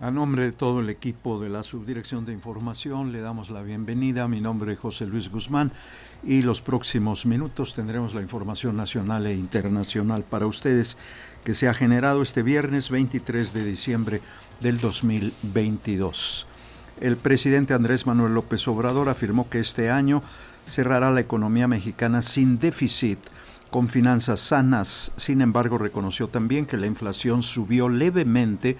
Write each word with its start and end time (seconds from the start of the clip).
A 0.00 0.12
nombre 0.12 0.44
de 0.44 0.52
todo 0.52 0.78
el 0.78 0.90
equipo 0.90 1.40
de 1.40 1.48
la 1.48 1.64
Subdirección 1.64 2.24
de 2.24 2.32
Información 2.32 3.10
le 3.10 3.20
damos 3.20 3.50
la 3.50 3.62
bienvenida. 3.62 4.28
Mi 4.28 4.40
nombre 4.40 4.74
es 4.74 4.78
José 4.78 5.06
Luis 5.06 5.28
Guzmán 5.28 5.72
y 6.22 6.42
los 6.42 6.62
próximos 6.62 7.26
minutos 7.26 7.74
tendremos 7.74 8.14
la 8.14 8.22
información 8.22 8.76
nacional 8.76 9.26
e 9.26 9.34
internacional 9.34 10.22
para 10.22 10.46
ustedes 10.46 10.96
que 11.42 11.52
se 11.52 11.66
ha 11.66 11.74
generado 11.74 12.22
este 12.22 12.44
viernes 12.44 12.90
23 12.90 13.52
de 13.52 13.64
diciembre 13.64 14.20
del 14.60 14.78
2022. 14.78 16.46
El 17.00 17.16
presidente 17.16 17.74
Andrés 17.74 18.06
Manuel 18.06 18.34
López 18.34 18.68
Obrador 18.68 19.08
afirmó 19.08 19.50
que 19.50 19.58
este 19.58 19.90
año 19.90 20.22
cerrará 20.64 21.10
la 21.10 21.22
economía 21.22 21.66
mexicana 21.66 22.22
sin 22.22 22.60
déficit 22.60 23.18
con 23.70 23.88
finanzas 23.88 24.38
sanas. 24.38 25.12
Sin 25.16 25.40
embargo, 25.40 25.76
reconoció 25.76 26.28
también 26.28 26.66
que 26.66 26.76
la 26.76 26.86
inflación 26.86 27.42
subió 27.42 27.88
levemente 27.88 28.76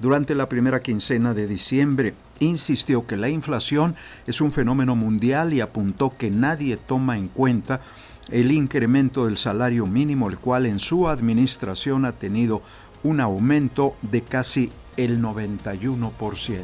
durante 0.00 0.34
la 0.34 0.48
primera 0.48 0.80
quincena 0.80 1.34
de 1.34 1.46
diciembre. 1.46 2.14
Insistió 2.40 3.06
que 3.06 3.16
la 3.16 3.28
inflación 3.28 3.94
es 4.26 4.40
un 4.40 4.52
fenómeno 4.52 4.96
mundial 4.96 5.52
y 5.52 5.60
apuntó 5.60 6.10
que 6.10 6.30
nadie 6.30 6.76
toma 6.76 7.16
en 7.16 7.28
cuenta 7.28 7.80
el 8.30 8.52
incremento 8.52 9.26
del 9.26 9.36
salario 9.36 9.86
mínimo, 9.86 10.28
el 10.28 10.38
cual 10.38 10.66
en 10.66 10.78
su 10.78 11.08
administración 11.08 12.04
ha 12.04 12.12
tenido 12.12 12.62
un 13.02 13.20
aumento 13.20 13.96
de 14.02 14.22
casi 14.22 14.70
el 14.96 15.20
91%. 15.20 16.62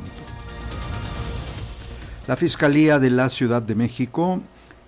La 2.27 2.37
Fiscalía 2.37 2.99
de 2.99 3.11
la 3.11 3.29
Ciudad 3.29 3.61
de 3.61 3.75
México 3.75 4.41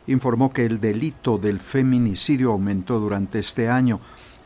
informó 0.06 0.52
que 0.52 0.64
el 0.64 0.80
delito 0.80 1.38
del 1.38 1.60
feminicidio 1.60 2.52
aumentó 2.52 2.98
durante 2.98 3.38
este 3.38 3.68
año. 3.68 4.00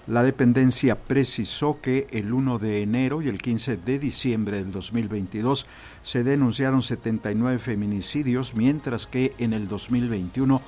La 0.06 0.22
dependencia 0.22 0.94
precisó 0.94 1.80
que 1.80 2.06
el 2.12 2.32
1 2.32 2.60
de 2.60 2.82
enero 2.82 3.22
y 3.22 3.28
el 3.28 3.42
15 3.42 3.76
de 3.76 3.98
diciembre 3.98 4.58
del 4.58 4.70
2022 4.70 5.66
se 6.02 6.22
denunciaron 6.22 6.82
79 6.82 7.58
feminicidios, 7.58 8.54
mientras 8.54 9.08
que 9.08 9.34
en 9.38 9.52
el 9.52 9.66
2021 9.66 10.62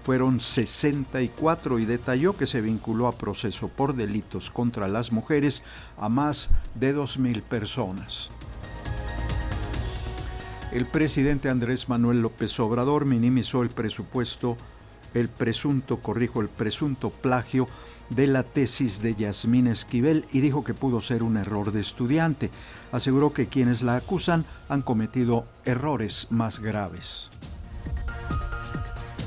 fueron 0.00 0.40
64 0.40 1.78
y 1.80 1.84
detalló 1.84 2.34
que 2.34 2.46
se 2.46 2.62
vinculó 2.62 3.08
a 3.08 3.18
proceso 3.18 3.68
por 3.68 3.94
delitos 3.94 4.50
contra 4.50 4.88
las 4.88 5.12
mujeres 5.12 5.62
a 5.98 6.08
más 6.08 6.48
de 6.74 6.96
2.000 6.96 7.42
personas. 7.42 8.30
El 10.72 10.86
presidente 10.86 11.50
Andrés 11.50 11.90
Manuel 11.90 12.22
López 12.22 12.58
Obrador 12.58 13.04
minimizó 13.04 13.62
el 13.62 13.68
presupuesto, 13.68 14.56
el 15.12 15.28
presunto, 15.28 15.98
corrijo, 15.98 16.40
el 16.40 16.48
presunto 16.48 17.10
plagio 17.10 17.68
de 18.10 18.26
la 18.26 18.42
tesis 18.42 19.02
de 19.02 19.14
Yasmín 19.14 19.66
Esquivel 19.66 20.26
y 20.32 20.40
dijo 20.40 20.64
que 20.64 20.74
pudo 20.74 21.00
ser 21.00 21.22
un 21.22 21.36
error 21.36 21.72
de 21.72 21.80
estudiante. 21.80 22.50
Aseguró 22.92 23.32
que 23.32 23.46
quienes 23.46 23.82
la 23.82 23.96
acusan 23.96 24.44
han 24.68 24.82
cometido 24.82 25.44
errores 25.64 26.26
más 26.30 26.60
graves. 26.60 27.30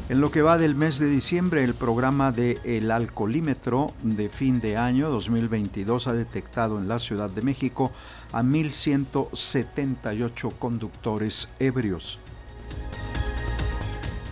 En 0.09 0.19
lo 0.19 0.29
que 0.29 0.41
va 0.41 0.57
del 0.57 0.75
mes 0.75 0.99
de 0.99 1.05
diciembre, 1.05 1.63
el 1.63 1.73
programa 1.73 2.33
de 2.33 2.59
El 2.65 2.91
Alcoholímetro 2.91 3.93
de 4.03 4.27
fin 4.27 4.59
de 4.59 4.75
año 4.75 5.09
2022 5.09 6.07
ha 6.07 6.13
detectado 6.13 6.79
en 6.79 6.89
la 6.89 6.99
Ciudad 6.99 7.29
de 7.29 7.41
México 7.41 7.91
a 8.33 8.43
1.178 8.43 10.51
conductores 10.59 11.47
ebrios. 11.59 12.19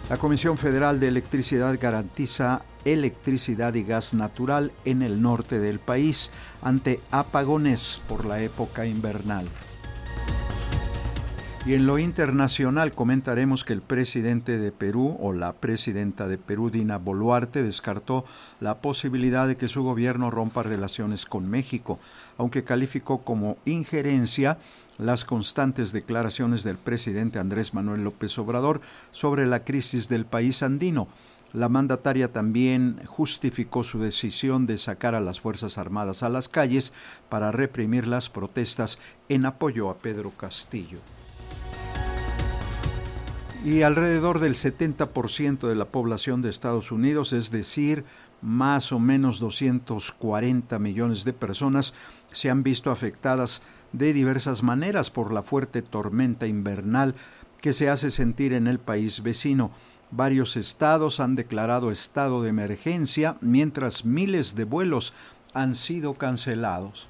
La 0.09 0.17
Comisión 0.17 0.57
Federal 0.57 0.99
de 0.99 1.07
Electricidad 1.07 1.77
garantiza 1.79 2.63
electricidad 2.83 3.75
y 3.75 3.83
gas 3.83 4.15
natural 4.15 4.71
en 4.83 5.03
el 5.03 5.21
norte 5.21 5.59
del 5.59 5.77
país 5.77 6.31
ante 6.63 6.99
apagones 7.11 8.01
por 8.07 8.25
la 8.25 8.41
época 8.41 8.87
invernal. 8.87 9.45
Y 11.65 11.75
en 11.75 11.85
lo 11.85 11.99
internacional 11.99 12.93
comentaremos 12.93 13.63
que 13.63 13.73
el 13.73 13.83
presidente 13.83 14.57
de 14.57 14.71
Perú 14.71 15.17
o 15.19 15.33
la 15.33 15.53
presidenta 15.53 16.27
de 16.27 16.39
Perú, 16.39 16.71
Dina 16.71 16.97
Boluarte, 16.97 17.61
descartó 17.61 18.25
la 18.59 18.79
posibilidad 18.79 19.47
de 19.47 19.57
que 19.57 19.67
su 19.67 19.83
gobierno 19.83 20.31
rompa 20.31 20.63
relaciones 20.63 21.27
con 21.27 21.47
México, 21.47 21.99
aunque 22.39 22.63
calificó 22.63 23.19
como 23.19 23.57
injerencia 23.65 24.57
las 24.97 25.25
constantes 25.25 25.91
declaraciones 25.91 26.63
del 26.63 26.77
presidente 26.77 27.37
Andrés 27.37 27.73
Manuel 27.73 28.03
López 28.03 28.39
Obrador 28.39 28.81
sobre 29.11 29.45
la 29.45 29.63
crisis 29.65 30.07
del 30.09 30.25
país 30.25 30.63
andino. 30.63 31.09
La 31.51 31.67
mandataria 31.67 32.31
también 32.31 33.01
justificó 33.05 33.83
su 33.83 33.99
decisión 33.99 34.67
de 34.67 34.77
sacar 34.77 35.15
a 35.15 35.21
las 35.21 35.41
Fuerzas 35.41 35.77
Armadas 35.77 36.23
a 36.23 36.29
las 36.29 36.47
calles 36.47 36.93
para 37.27 37.51
reprimir 37.51 38.07
las 38.07 38.29
protestas 38.29 38.99
en 39.27 39.45
apoyo 39.45 39.89
a 39.89 39.97
Pedro 39.97 40.31
Castillo 40.31 40.99
y 43.63 43.81
alrededor 43.81 44.39
del 44.39 44.55
70% 44.55 45.67
de 45.67 45.75
la 45.75 45.85
población 45.85 46.41
de 46.41 46.49
Estados 46.49 46.91
Unidos, 46.91 47.33
es 47.33 47.51
decir, 47.51 48.05
más 48.41 48.91
o 48.91 48.99
menos 48.99 49.39
240 49.39 50.79
millones 50.79 51.25
de 51.25 51.33
personas, 51.33 51.93
se 52.31 52.49
han 52.49 52.63
visto 52.63 52.91
afectadas 52.91 53.61
de 53.91 54.13
diversas 54.13 54.63
maneras 54.63 55.09
por 55.09 55.33
la 55.33 55.43
fuerte 55.43 55.81
tormenta 55.81 56.47
invernal 56.47 57.15
que 57.61 57.73
se 57.73 57.89
hace 57.89 58.11
sentir 58.11 58.53
en 58.53 58.67
el 58.67 58.79
país 58.79 59.23
vecino. 59.23 59.71
Varios 60.11 60.57
estados 60.57 61.19
han 61.19 61.35
declarado 61.35 61.91
estado 61.91 62.41
de 62.41 62.49
emergencia, 62.49 63.37
mientras 63.41 64.05
miles 64.05 64.55
de 64.55 64.63
vuelos 64.63 65.13
han 65.53 65.75
sido 65.75 66.15
cancelados. 66.15 67.07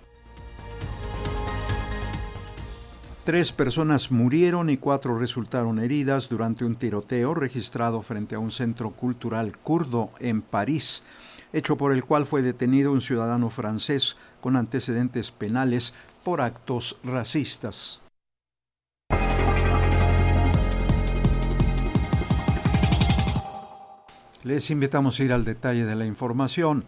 Tres 3.24 3.51
personas 3.51 4.12
murieron 4.12 4.69
y 4.69 4.78
cuatro 4.78 5.19
resultaron 5.19 5.78
heridas 5.80 6.30
durante 6.30 6.66
un 6.66 6.75
tiroteo 6.75 7.36
registrado 7.36 8.01
frente 8.01 8.36
a 8.36 8.40
un 8.40 8.50
centro 8.50 8.90
cultural 8.90 9.56
kurdo 9.57 10.09
en 10.19 10.41
París, 10.41 11.03
hecho 11.53 11.78
por 11.78 11.94
el 11.94 12.03
cual 12.03 12.25
fue 12.25 12.41
detenido 12.41 12.91
un 12.91 13.01
ciudadano 13.01 13.51
francés 13.51 14.18
con 14.41 14.55
antecedentes 14.55 15.31
penales 15.31 15.94
por 16.23 16.41
actos 16.41 16.97
racistas. 17.03 18.01
Les 24.44 24.69
invitamos 24.69 25.19
a 25.19 25.23
ir 25.23 25.33
al 25.33 25.44
detalle 25.44 25.85
de 25.85 25.95
la 25.95 26.05
información. 26.05 26.85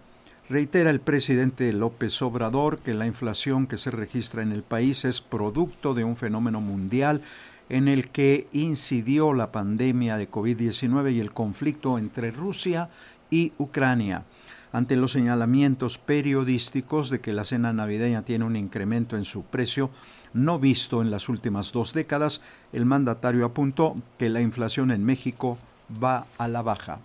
Reitera 0.50 0.89
el 0.89 1.01
presidente 1.01 1.72
López 1.73 2.22
Obrador 2.22 2.79
que 2.79 2.94
la 2.94 3.06
inflación 3.06 3.68
que 3.68 3.78
se 3.78 3.91
registra 3.91 4.41
en 4.41 4.51
el 4.51 4.63
país 4.63 5.06
es 5.06 5.22
producto 5.22 5.94
de 5.94 6.03
un 6.03 6.16
fenómeno 6.16 6.62
mundial 6.62 7.22
en 7.68 7.88
el 7.88 8.09
que 8.09 8.47
incidió 8.51 9.33
la 9.33 9.51
pandemia 9.51 10.18
de 10.18 10.29
COVID-19 10.29 11.13
y 11.13 11.19
el 11.19 11.31
conflicto 11.31 11.97
entre 11.97 12.31
Rusia 12.31 12.89
y 13.29 13.53
Ucrania. 13.57 14.23
Ante 14.72 14.96
los 14.96 15.12
señalamientos 15.12 15.98
periodísticos 15.98 17.09
de 17.09 17.20
que 17.20 17.34
la 17.34 17.44
cena 17.44 17.74
navideña 17.74 18.24
tiene 18.24 18.46
un 18.46 18.56
incremento 18.56 19.18
en 19.18 19.26
su 19.26 19.44
precio 19.44 19.90
no 20.34 20.59
visto 20.59 21.02
en 21.02 21.12
las 21.12 21.28
últimas 21.28 21.72
dos 21.74 21.94
décadas, 21.94 22.42
el 22.72 22.86
mandatario 22.86 23.45
apuntó 23.45 23.98
que 24.18 24.30
la 24.30 24.42
inflación 24.42 24.92
en 24.92 25.04
México 25.04 25.57
va 26.01 26.25
a 26.38 26.48
la 26.48 26.62
baja 26.62 27.01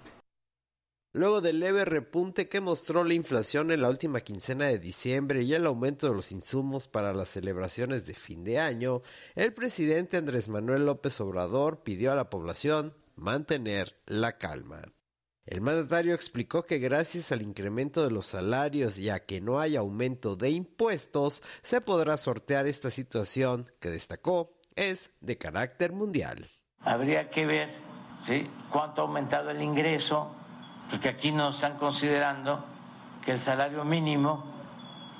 luego 1.17 1.40
del 1.40 1.61
leve 1.61 1.87
repunte 1.87 2.46
que 2.46 2.61
mostró 2.61 3.02
la 3.02 3.14
inflación 3.14 3.70
en 3.70 3.81
la 3.81 3.88
última 3.88 4.20
quincena 4.20 4.67
de 4.67 4.79
diciembre 4.79 5.43
y 5.43 5.55
el 5.55 5.64
aumento 5.64 6.08
de 6.08 6.14
los 6.14 6.31
insumos 6.31 6.88
para 6.88 7.14
las 7.14 7.31
celebraciones 7.31 8.05
de 8.05 8.12
fin 8.12 8.44
de 8.44 8.58
año, 8.58 9.00
el 9.35 9.55
presidente 9.55 10.19
Andrés 10.19 10.49
Manuel 10.49 10.85
López 10.85 11.19
Obrador 11.23 11.82
pidió 11.82 12.12
a 12.12 12.17
la 12.17 12.29
población 12.29 12.93
mantener 13.17 13.96
la 14.05 14.37
calma. 14.37 14.82
El 15.46 15.60
mandatario 15.60 16.12
explicó 16.12 16.64
que 16.64 16.78
gracias 16.78 17.31
al 17.31 17.40
incremento 17.40 18.02
de 18.02 18.10
los 18.10 18.26
salarios 18.26 18.98
y 18.98 19.10
a 19.10 19.20
que 19.20 19.40
no 19.40 19.60
hay 19.60 19.76
aumento 19.76 20.34
de 20.34 20.50
impuestos, 20.50 21.40
se 21.62 21.81
podrá 21.81 22.16
sortear 22.16 22.66
esta 22.66 22.90
situación 22.90 23.70
que 23.81 23.90
destacó 23.90 24.50
es 24.75 25.12
de 25.20 25.38
carácter 25.38 25.93
mundial. 25.93 26.48
Habría 26.81 27.31
que 27.31 27.46
ver 27.46 27.69
¿sí? 28.25 28.50
cuánto 28.72 29.02
ha 29.02 29.04
aumentado 29.04 29.50
el 29.50 29.62
ingreso 29.62 30.34
porque 30.90 31.10
aquí 31.10 31.31
nos 31.31 31.54
están 31.54 31.78
considerando 31.78 32.64
que 33.25 33.32
el 33.32 33.40
salario 33.40 33.84
mínimo 33.84 34.52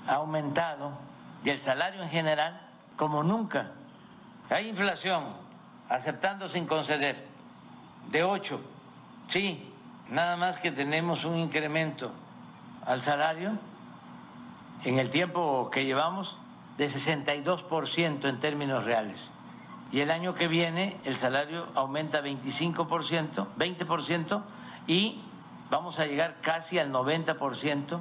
ha 0.07 0.15
aumentado 0.15 0.99
y 1.45 1.51
el 1.51 1.61
salario 1.63 2.03
en 2.03 2.11
general 2.11 2.69
como 2.97 3.23
nunca. 3.23 3.75
Hay 4.49 4.69
inflación, 4.69 5.37
aceptando 5.89 6.49
sin 6.49 6.67
conceder, 6.67 7.17
de 8.11 8.23
8. 8.23 8.61
Sí, 9.29 9.73
nada 10.11 10.37
más 10.37 10.59
que 10.61 10.71
tenemos 10.71 11.25
un 11.25 11.37
incremento 11.39 12.13
al 12.85 13.03
salario 13.03 13.59
en 14.85 14.99
el 14.99 15.11
tiempo 15.11 15.71
que 15.71 15.85
llevamos 15.85 16.37
de 16.77 16.89
62% 16.89 18.29
en 18.29 18.41
términos 18.41 18.85
reales. 18.85 19.33
Y 19.93 20.01
el 20.01 20.11
año 20.11 20.35
que 20.35 20.49
viene 20.49 21.01
el 21.05 21.17
salario 21.17 21.67
aumenta 21.75 22.21
25%, 22.21 23.55
20% 23.57 24.43
y 24.87 25.21
vamos 25.71 25.99
a 25.99 26.07
llegar 26.07 26.41
casi 26.41 26.79
al 26.79 26.93
90% 26.93 28.01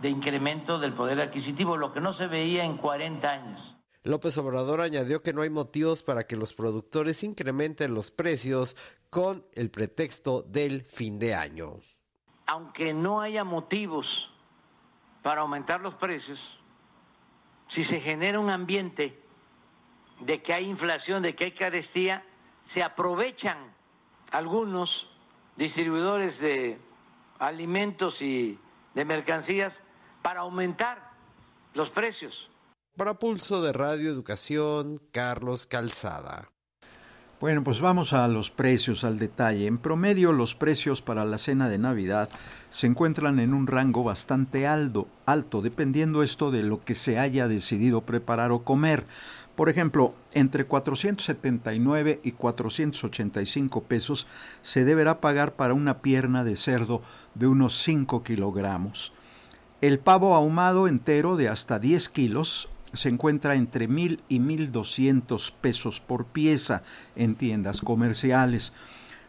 de 0.00 0.08
incremento 0.08 0.78
del 0.78 0.92
poder 0.92 1.20
adquisitivo, 1.20 1.76
lo 1.76 1.92
que 1.92 2.00
no 2.00 2.12
se 2.12 2.26
veía 2.26 2.64
en 2.64 2.76
40 2.76 3.28
años. 3.28 3.73
López 4.06 4.36
Obrador 4.36 4.82
añadió 4.82 5.22
que 5.22 5.32
no 5.32 5.40
hay 5.40 5.48
motivos 5.48 6.02
para 6.02 6.26
que 6.26 6.36
los 6.36 6.52
productores 6.52 7.24
incrementen 7.24 7.94
los 7.94 8.10
precios 8.10 8.76
con 9.08 9.46
el 9.54 9.70
pretexto 9.70 10.42
del 10.42 10.82
fin 10.82 11.18
de 11.18 11.34
año. 11.34 11.76
Aunque 12.46 12.92
no 12.92 13.22
haya 13.22 13.44
motivos 13.44 14.30
para 15.22 15.40
aumentar 15.40 15.80
los 15.80 15.94
precios, 15.94 16.38
si 17.68 17.82
se 17.82 17.98
genera 17.98 18.38
un 18.38 18.50
ambiente 18.50 19.18
de 20.20 20.42
que 20.42 20.52
hay 20.52 20.68
inflación, 20.68 21.22
de 21.22 21.34
que 21.34 21.44
hay 21.44 21.52
carestía, 21.52 22.22
se 22.64 22.82
aprovechan 22.82 23.56
algunos 24.30 25.08
distribuidores 25.56 26.40
de 26.40 26.78
alimentos 27.38 28.20
y 28.20 28.58
de 28.92 29.04
mercancías 29.06 29.82
para 30.20 30.40
aumentar 30.40 31.10
los 31.72 31.88
precios. 31.88 32.50
Para 32.96 33.14
Pulso 33.14 33.60
de 33.60 33.72
Radio 33.72 34.08
Educación, 34.08 35.00
Carlos 35.10 35.66
Calzada. 35.66 36.52
Bueno, 37.40 37.64
pues 37.64 37.80
vamos 37.80 38.12
a 38.12 38.28
los 38.28 38.52
precios 38.52 39.02
al 39.02 39.18
detalle. 39.18 39.66
En 39.66 39.78
promedio, 39.78 40.30
los 40.30 40.54
precios 40.54 41.02
para 41.02 41.24
la 41.24 41.38
cena 41.38 41.68
de 41.68 41.78
Navidad 41.78 42.28
se 42.70 42.86
encuentran 42.86 43.40
en 43.40 43.52
un 43.52 43.66
rango 43.66 44.04
bastante 44.04 44.68
alto, 44.68 45.08
alto, 45.26 45.60
dependiendo 45.60 46.22
esto 46.22 46.52
de 46.52 46.62
lo 46.62 46.84
que 46.84 46.94
se 46.94 47.18
haya 47.18 47.48
decidido 47.48 48.02
preparar 48.02 48.52
o 48.52 48.62
comer. 48.62 49.06
Por 49.56 49.68
ejemplo, 49.68 50.14
entre 50.32 50.64
479 50.64 52.20
y 52.22 52.30
485 52.30 53.82
pesos 53.82 54.28
se 54.62 54.84
deberá 54.84 55.20
pagar 55.20 55.54
para 55.56 55.74
una 55.74 56.00
pierna 56.00 56.44
de 56.44 56.54
cerdo 56.54 57.02
de 57.34 57.48
unos 57.48 57.76
5 57.76 58.22
kilogramos. 58.22 59.12
El 59.80 59.98
pavo 59.98 60.36
ahumado 60.36 60.86
entero 60.86 61.36
de 61.36 61.48
hasta 61.48 61.80
10 61.80 62.08
kilos 62.10 62.68
se 62.94 63.08
encuentra 63.08 63.54
entre 63.54 63.88
mil 63.88 64.22
y 64.28 64.40
mil 64.40 64.72
doscientos 64.72 65.50
pesos 65.50 66.00
por 66.00 66.26
pieza 66.26 66.82
en 67.16 67.34
tiendas 67.34 67.80
comerciales. 67.80 68.72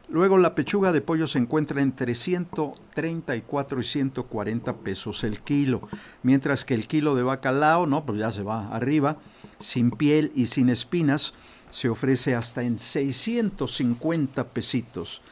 Luego 0.08 0.38
la 0.38 0.54
pechuga 0.54 0.92
de 0.92 1.02
pollo 1.02 1.26
se 1.26 1.40
encuentra 1.40 1.82
entre 1.82 2.14
134 2.14 3.80
y 3.80 3.84
140 3.84 4.78
pesos 4.78 5.24
el 5.24 5.40
kilo, 5.40 5.88
mientras 6.22 6.64
que 6.64 6.76
el 6.76 6.88
kilo 6.88 7.16
de 7.16 7.24
bacalao, 7.24 7.88
no, 7.88 8.06
pues 8.06 8.20
ya 8.20 8.32
se 8.32 8.44
va 8.44 8.68
arriba, 8.70 9.18
sin 9.58 9.90
piel 9.90 10.32
y 10.36 10.46
sin 10.46 10.70
espinas, 10.70 11.34
se 11.72 11.90
ofrece 11.90 12.36
hasta 12.36 12.62
en 12.62 12.78
650 12.78 14.48
pesitos. 14.50 15.24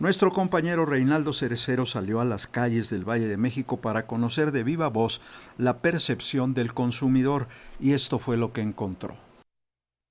Nuestro 0.00 0.30
compañero 0.30 0.86
Reinaldo 0.86 1.32
Cerecero 1.32 1.84
salió 1.84 2.20
a 2.20 2.24
las 2.24 2.46
calles 2.46 2.88
del 2.88 3.08
Valle 3.08 3.26
de 3.26 3.36
México 3.36 3.80
para 3.80 4.06
conocer 4.06 4.52
de 4.52 4.62
viva 4.62 4.86
voz 4.86 5.20
la 5.56 5.78
percepción 5.78 6.54
del 6.54 6.72
consumidor 6.72 7.48
y 7.80 7.94
esto 7.94 8.20
fue 8.20 8.36
lo 8.36 8.52
que 8.52 8.60
encontró. 8.60 9.16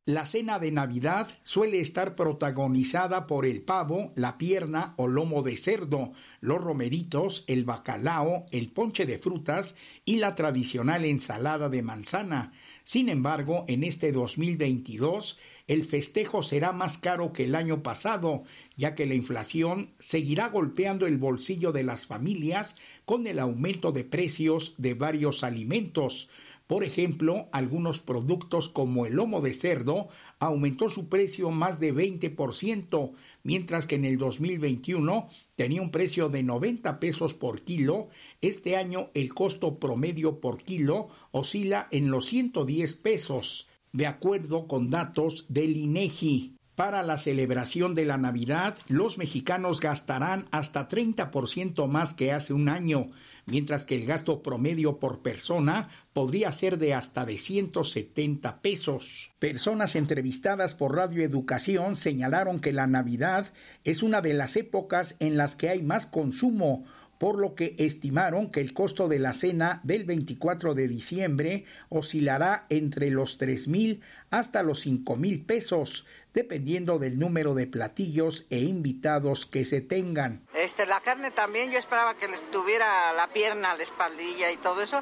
La 0.04 0.26
cena 0.26 0.58
de 0.60 0.72
Navidad 0.72 1.28
suele 1.44 1.80
estar 1.80 2.16
protagonizada 2.16 3.28
por 3.28 3.46
el 3.46 3.62
pavo, 3.62 4.12
la 4.16 4.38
pierna 4.38 4.94
o 4.98 5.08
lomo 5.08 5.42
de 5.42 5.58
cerdo, 5.58 6.14
los 6.40 6.62
romeritos, 6.62 7.44
el 7.48 7.66
bacalao, 7.66 8.46
el 8.52 8.72
ponche 8.72 9.06
de 9.06 9.20
frutas 9.20 9.76
y 10.06 10.18
la 10.18 10.34
tradicional 10.34 11.04
ensalada 11.04 11.68
de 11.68 11.82
manzana. 11.82 12.54
Sin 12.86 13.10
embargo, 13.10 13.66
en 13.68 13.84
este 13.84 14.14
2022 14.14 15.40
el 15.68 15.84
festejo 15.84 16.44
será 16.44 16.72
más 16.72 16.98
caro 16.98 17.34
que 17.34 17.44
el 17.44 17.54
año 17.54 17.84
pasado, 17.84 18.44
ya 18.78 18.96
que 18.96 19.06
la 19.06 19.16
inflación 19.16 19.90
seguirá 20.00 20.48
golpeando 20.48 21.06
el 21.08 21.18
bolsillo 21.18 21.74
de 21.74 21.84
las 21.84 22.06
familias 22.06 22.78
con 23.06 23.28
el 23.28 23.38
aumento 23.38 23.92
de 23.92 24.06
precios 24.06 24.76
de 24.78 24.94
varios 24.94 25.44
alimentos. 25.44 26.30
Por 26.68 26.84
ejemplo, 26.84 27.48
algunos 27.52 28.00
productos 28.00 28.70
como 28.70 29.06
el 29.06 29.14
lomo 29.16 29.42
de 29.42 29.54
cerdo 29.54 30.08
aumentó 30.40 30.90
su 30.90 31.10
precio 31.10 31.50
más 31.50 31.80
de 31.80 31.94
20%, 31.94 33.12
mientras 33.44 33.88
que 33.88 33.96
en 33.96 34.06
el 34.06 34.18
2021 34.18 35.30
tenía 35.56 35.82
un 35.82 35.92
precio 35.92 36.30
de 36.30 36.44
90 36.44 37.00
pesos 37.00 37.34
por 37.34 37.62
kilo, 37.62 38.10
este 38.42 38.76
año 38.76 39.10
el 39.14 39.34
costo 39.34 39.80
promedio 39.80 40.40
por 40.40 40.62
kilo 40.62 41.10
oscila 41.32 41.88
en 41.92 42.12
los 42.12 42.26
110 42.26 42.94
pesos 42.94 43.68
de 43.94 44.08
acuerdo 44.08 44.68
con 44.68 44.90
datos 44.90 45.46
del 45.50 45.76
INEGI. 45.76 46.58
Para 46.78 47.02
la 47.02 47.18
celebración 47.18 47.96
de 47.96 48.06
la 48.06 48.20
Navidad, 48.20 48.78
los 48.88 49.18
mexicanos 49.18 49.80
gastarán 49.80 50.46
hasta 50.52 50.88
30% 50.88 51.88
más 51.88 52.14
que 52.14 52.32
hace 52.32 52.54
un 52.54 52.70
año, 52.70 53.10
mientras 53.48 53.84
que 53.84 53.96
el 53.96 54.06
gasto 54.06 54.44
promedio 54.44 55.00
por 55.00 55.24
persona 55.24 55.90
podría 56.14 56.52
ser 56.52 56.78
de 56.78 56.94
hasta 56.94 57.26
de 57.26 57.40
170 57.40 58.62
pesos. 58.62 59.32
Personas 59.40 59.96
entrevistadas 59.96 60.76
por 60.76 60.96
Radio 60.96 61.24
Educación 61.24 61.98
señalaron 61.98 62.60
que 62.60 62.74
la 62.74 62.86
Navidad 62.86 63.52
es 63.84 64.04
una 64.04 64.22
de 64.22 64.36
las 64.36 64.56
épocas 64.56 65.16
en 65.20 65.36
las 65.36 65.56
que 65.56 65.70
hay 65.70 65.82
más 65.82 66.06
consumo, 66.06 66.86
por 67.18 67.40
lo 67.40 67.56
que 67.56 67.76
estimaron 67.78 68.52
que 68.52 68.62
el 68.62 68.74
costo 68.74 69.08
de 69.08 69.20
la 69.20 69.34
cena 69.34 69.80
del 69.84 70.06
24 70.06 70.74
de 70.74 70.88
diciembre 70.88 71.66
oscilará 71.90 72.66
entre 72.70 73.10
los 73.10 73.38
tres 73.38 73.68
mil 73.68 74.02
hasta 74.30 74.64
los 74.64 74.82
cinco 74.82 75.16
mil 75.16 75.44
pesos, 75.44 76.06
dependiendo 76.34 77.00
del 77.00 77.18
número 77.18 77.56
de 77.56 77.68
platillos 77.68 78.46
e 78.50 78.60
invitados 78.60 79.46
que 79.46 79.66
se 79.66 79.82
tengan. 79.82 80.46
Este, 80.54 80.86
la 80.86 81.00
carne 81.00 81.32
también, 81.32 81.72
yo 81.72 81.80
esperaba 81.80 82.16
que 82.16 82.28
les 82.28 82.50
tuviera 82.52 83.14
la 83.14 83.28
pierna, 83.28 83.76
la 83.76 83.84
espaldilla 83.84 84.52
y 84.52 84.58
todo 84.58 84.82
eso. 84.82 85.02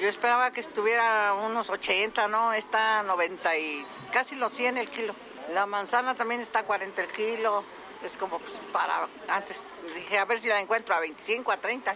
Yo 0.00 0.08
esperaba 0.08 0.52
que 0.52 0.60
estuviera 0.60 1.34
unos 1.34 1.68
80, 1.68 2.28
¿no? 2.28 2.54
Está 2.54 3.02
90 3.02 3.58
y 3.58 3.84
casi 4.12 4.34
los 4.34 4.52
100 4.52 4.78
el 4.78 4.88
kilo. 4.88 5.14
La 5.52 5.66
manzana 5.66 6.14
también 6.14 6.40
está 6.40 6.62
40 6.62 7.02
el 7.02 7.08
kilo 7.08 7.64
es 8.02 8.16
como 8.16 8.38
pues, 8.38 8.58
para, 8.72 9.06
antes 9.28 9.66
dije 9.94 10.18
a 10.18 10.24
ver 10.24 10.40
si 10.40 10.48
la 10.48 10.60
encuentro 10.60 10.94
a 10.94 11.00
25, 11.00 11.52
a 11.52 11.56
30. 11.56 11.94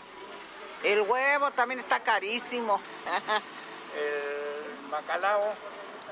El 0.85 1.01
huevo 1.03 1.51
también 1.53 1.81
está 1.81 2.01
carísimo. 2.01 2.79
El 3.97 4.91
bacalao. 4.91 5.55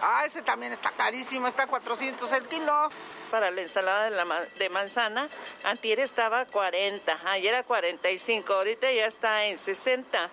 Ah, 0.00 0.24
ese 0.24 0.42
también 0.42 0.72
está 0.72 0.90
carísimo, 0.90 1.46
está 1.46 1.64
a 1.64 1.66
400 1.66 2.32
el 2.32 2.48
kilo. 2.48 2.90
Para 3.30 3.50
la 3.50 3.62
ensalada 3.62 4.04
de, 4.04 4.10
la, 4.10 4.46
de 4.58 4.68
manzana, 4.68 5.28
antier 5.64 6.00
estaba 6.00 6.44
40, 6.44 7.20
ayer 7.24 7.54
era 7.54 7.62
45, 7.62 8.52
ahorita 8.52 8.92
ya 8.92 9.06
está 9.06 9.46
en 9.46 9.56
60. 9.56 10.30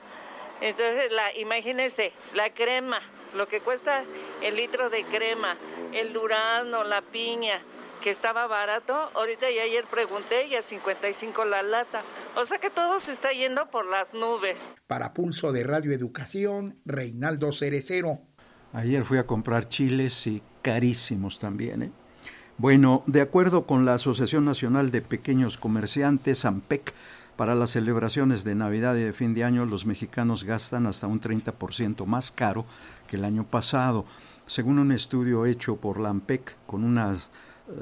Entonces, 0.59 1.11
la, 1.11 1.33
imagínense, 1.37 2.11
la 2.33 2.49
crema, 2.49 2.99
lo 3.35 3.47
que 3.47 3.61
cuesta 3.61 4.03
el 4.41 4.55
litro 4.55 4.89
de 4.89 5.05
crema, 5.05 5.55
el 5.93 6.11
durazno, 6.11 6.83
la 6.83 7.01
piña, 7.01 7.61
que 7.99 8.09
estaba 8.09 8.47
barato, 8.47 8.93
ahorita 9.15 9.49
y 9.51 9.59
ayer 9.59 9.85
pregunté 9.85 10.47
y 10.47 10.55
a 10.55 10.61
55 10.61 11.45
la 11.45 11.63
lata. 11.63 12.01
O 12.35 12.45
sea 12.45 12.59
que 12.59 12.69
todo 12.69 12.99
se 12.99 13.11
está 13.11 13.31
yendo 13.31 13.69
por 13.69 13.85
las 13.85 14.13
nubes. 14.13 14.75
Para 14.87 15.13
Pulso 15.13 15.51
de 15.51 15.63
Radio 15.63 15.91
Educación, 15.91 16.77
Reinaldo 16.85 17.51
Cerecero. 17.51 18.19
Ayer 18.73 19.03
fui 19.03 19.17
a 19.17 19.25
comprar 19.25 19.67
chiles 19.67 20.27
y 20.27 20.41
carísimos 20.61 21.39
también, 21.39 21.83
¿eh? 21.83 21.91
Bueno, 22.57 23.03
de 23.07 23.21
acuerdo 23.21 23.65
con 23.65 23.85
la 23.85 23.93
Asociación 23.93 24.43
Nacional 24.43 24.91
de 24.91 25.01
Pequeños 25.01 25.57
Comerciantes, 25.57 26.43
AMPEC, 26.43 26.93
para 27.37 27.55
las 27.55 27.69
celebraciones 27.69 28.43
de 28.43 28.53
Navidad 28.53 28.97
y 28.97 29.03
de 29.03 29.13
fin 29.13 29.33
de 29.33 29.45
año, 29.45 29.65
los 29.65 29.85
mexicanos 29.85 30.43
gastan 30.43 30.85
hasta 30.85 31.07
un 31.07 31.21
30% 31.21 32.05
más 32.05 32.33
caro 32.33 32.65
que 33.07 33.15
el 33.15 33.23
año 33.23 33.45
pasado. 33.45 34.03
Según 34.45 34.77
un 34.77 34.91
estudio 34.91 35.45
hecho 35.45 35.77
por 35.77 36.01
la 36.01 36.09
AMPEC 36.09 36.57
con 36.67 36.83
unas 36.83 37.29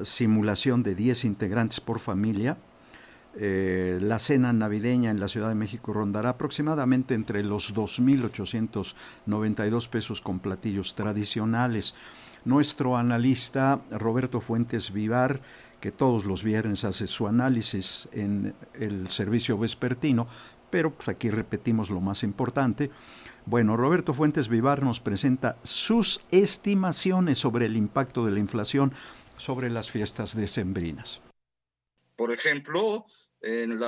simulación 0.03 0.83
de 0.83 0.95
10 0.95 1.25
integrantes 1.25 1.81
por 1.81 1.99
familia. 1.99 2.57
Eh, 3.39 3.99
la 4.01 4.17
cena 4.17 4.51
navideña 4.51 5.11
en 5.11 5.19
la 5.19 5.27
Ciudad 5.27 5.49
de 5.49 5.55
México 5.55 5.93
rondará 5.93 6.31
aproximadamente 6.31 7.13
entre 7.13 7.43
los 7.43 7.75
2.892 7.75 9.89
pesos 9.89 10.21
con 10.21 10.39
platillos 10.39 10.95
tradicionales. 10.95 11.93
Nuestro 12.45 12.97
analista 12.97 13.79
Roberto 13.91 14.41
Fuentes 14.41 14.91
Vivar, 14.91 15.39
que 15.79 15.91
todos 15.91 16.25
los 16.25 16.43
viernes 16.43 16.83
hace 16.83 17.05
su 17.05 17.27
análisis 17.27 18.09
en 18.11 18.55
el 18.73 19.07
servicio 19.09 19.59
vespertino, 19.59 20.25
pero 20.71 20.91
pues 20.91 21.09
aquí 21.09 21.29
repetimos 21.29 21.91
lo 21.91 22.01
más 22.01 22.23
importante. 22.23 22.89
Bueno, 23.45 23.77
Roberto 23.77 24.13
Fuentes 24.13 24.49
Vivar 24.49 24.83
nos 24.83 24.99
presenta 24.99 25.55
sus 25.61 26.25
estimaciones 26.31 27.37
sobre 27.37 27.67
el 27.67 27.77
impacto 27.77 28.25
de 28.25 28.31
la 28.31 28.39
inflación 28.39 28.91
sobre 29.37 29.69
las 29.69 29.89
fiestas 29.89 30.35
decembrinas. 30.35 31.21
Por 32.15 32.33
ejemplo, 32.33 33.05
en, 33.41 33.81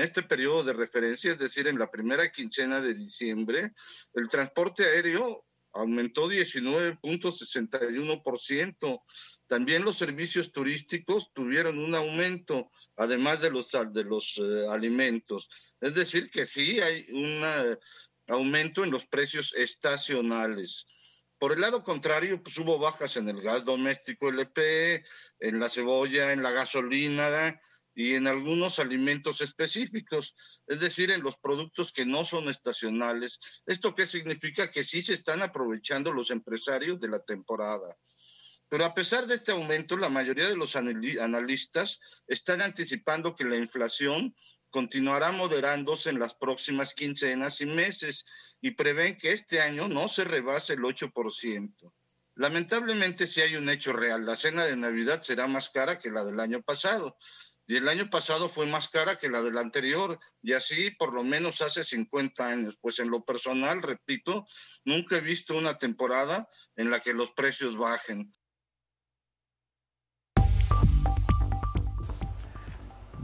este 0.00 0.22
periodo 0.22 0.64
de 0.64 0.72
referencia, 0.72 1.32
es 1.32 1.38
decir, 1.38 1.66
en 1.66 1.78
la 1.78 1.90
primera 1.90 2.30
quincena 2.30 2.80
de 2.80 2.94
diciembre, 2.94 3.72
el 4.14 4.28
transporte 4.28 4.84
aéreo 4.84 5.44
aumentó 5.72 6.28
19.61%. 6.28 9.02
También 9.46 9.84
los 9.84 9.98
servicios 9.98 10.52
turísticos 10.52 11.30
tuvieron 11.34 11.78
un 11.78 11.94
aumento, 11.94 12.70
además 12.96 13.40
de 13.40 13.50
los, 13.50 13.68
de 13.92 14.04
los 14.04 14.38
eh, 14.38 14.66
alimentos. 14.68 15.48
Es 15.80 15.94
decir, 15.94 16.30
que 16.30 16.46
sí 16.46 16.80
hay 16.80 17.06
un 17.10 17.42
eh, 17.44 17.76
aumento 18.28 18.84
en 18.84 18.92
los 18.92 19.06
precios 19.06 19.52
estacionales. 19.54 20.86
Por 21.38 21.52
el 21.52 21.60
lado 21.60 21.82
contrario, 21.82 22.42
pues 22.42 22.56
hubo 22.58 22.78
bajas 22.78 23.16
en 23.16 23.28
el 23.28 23.42
gas 23.42 23.64
doméstico 23.64 24.28
LP, 24.28 25.04
en 25.40 25.60
la 25.60 25.68
cebolla, 25.68 26.32
en 26.32 26.42
la 26.42 26.50
gasolina, 26.50 27.60
y 27.94 28.14
en 28.14 28.26
algunos 28.26 28.78
alimentos 28.78 29.40
específicos, 29.40 30.34
es 30.66 30.80
decir, 30.80 31.10
en 31.10 31.22
los 31.22 31.36
productos 31.36 31.92
que 31.92 32.04
no 32.04 32.24
son 32.24 32.48
estacionales. 32.48 33.38
¿Esto 33.66 33.94
qué 33.94 34.06
significa? 34.06 34.70
Que 34.72 34.82
sí 34.82 35.00
se 35.00 35.14
están 35.14 35.42
aprovechando 35.42 36.12
los 36.12 36.30
empresarios 36.30 37.00
de 37.00 37.08
la 37.08 37.22
temporada. 37.22 37.96
Pero 38.68 38.84
a 38.84 38.94
pesar 38.94 39.26
de 39.26 39.36
este 39.36 39.52
aumento, 39.52 39.96
la 39.96 40.08
mayoría 40.08 40.48
de 40.48 40.56
los 40.56 40.74
analistas 40.74 42.00
están 42.26 42.60
anticipando 42.62 43.36
que 43.36 43.44
la 43.44 43.56
inflación 43.56 44.34
continuará 44.74 45.30
moderándose 45.30 46.10
en 46.10 46.18
las 46.18 46.34
próximas 46.34 46.94
quincenas 46.94 47.60
y 47.60 47.66
meses 47.66 48.24
y 48.60 48.72
prevén 48.72 49.16
que 49.16 49.30
este 49.30 49.60
año 49.60 49.86
no 49.86 50.08
se 50.08 50.24
rebase 50.24 50.72
el 50.72 50.80
8%. 50.80 51.92
Lamentablemente, 52.34 53.28
si 53.28 53.40
hay 53.40 53.54
un 53.54 53.68
hecho 53.68 53.92
real, 53.92 54.26
la 54.26 54.34
cena 54.34 54.64
de 54.64 54.74
Navidad 54.76 55.22
será 55.22 55.46
más 55.46 55.70
cara 55.70 56.00
que 56.00 56.10
la 56.10 56.24
del 56.24 56.40
año 56.40 56.60
pasado 56.60 57.16
y 57.68 57.76
el 57.76 57.88
año 57.88 58.10
pasado 58.10 58.48
fue 58.48 58.66
más 58.66 58.88
cara 58.88 59.16
que 59.16 59.30
la 59.30 59.42
del 59.42 59.58
anterior, 59.58 60.18
y 60.42 60.54
así 60.54 60.90
por 60.90 61.14
lo 61.14 61.22
menos 61.22 61.62
hace 61.62 61.84
50 61.84 62.44
años. 62.44 62.76
Pues 62.80 62.98
en 62.98 63.10
lo 63.10 63.24
personal, 63.24 63.80
repito, 63.80 64.44
nunca 64.84 65.16
he 65.16 65.20
visto 65.20 65.56
una 65.56 65.78
temporada 65.78 66.48
en 66.74 66.90
la 66.90 66.98
que 66.98 67.14
los 67.14 67.30
precios 67.30 67.76
bajen. 67.76 68.32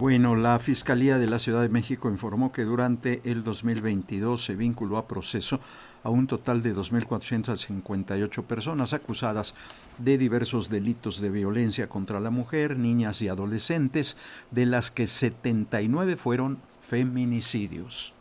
Bueno, 0.01 0.35
la 0.35 0.59
Fiscalía 0.59 1.19
de 1.19 1.27
la 1.27 1.39
Ciudad 1.39 1.61
de 1.61 1.69
México 1.69 2.09
informó 2.09 2.53
que 2.53 2.65
durante 2.65 3.21
el 3.23 3.45
2022 3.45 4.43
se 4.43 4.57
vinculó 4.57 4.97
a 4.97 5.07
proceso 5.07 5.61
a 6.03 6.09
un 6.09 6.27
total 6.27 6.63
de 6.63 6.75
2.458 6.75 8.45
personas 8.45 8.95
acusadas 8.95 9.55
de 9.99 10.17
diversos 10.17 10.71
delitos 10.71 11.21
de 11.21 11.29
violencia 11.29 11.91
contra 11.91 12.19
la 12.19 12.31
mujer, 12.31 12.79
niñas 12.79 13.21
y 13.21 13.29
adolescentes, 13.29 14.17
de 14.51 14.65
las 14.65 14.91
que 14.91 15.07
79 15.07 16.17
fueron 16.17 16.63
feminicidios. 16.81 18.15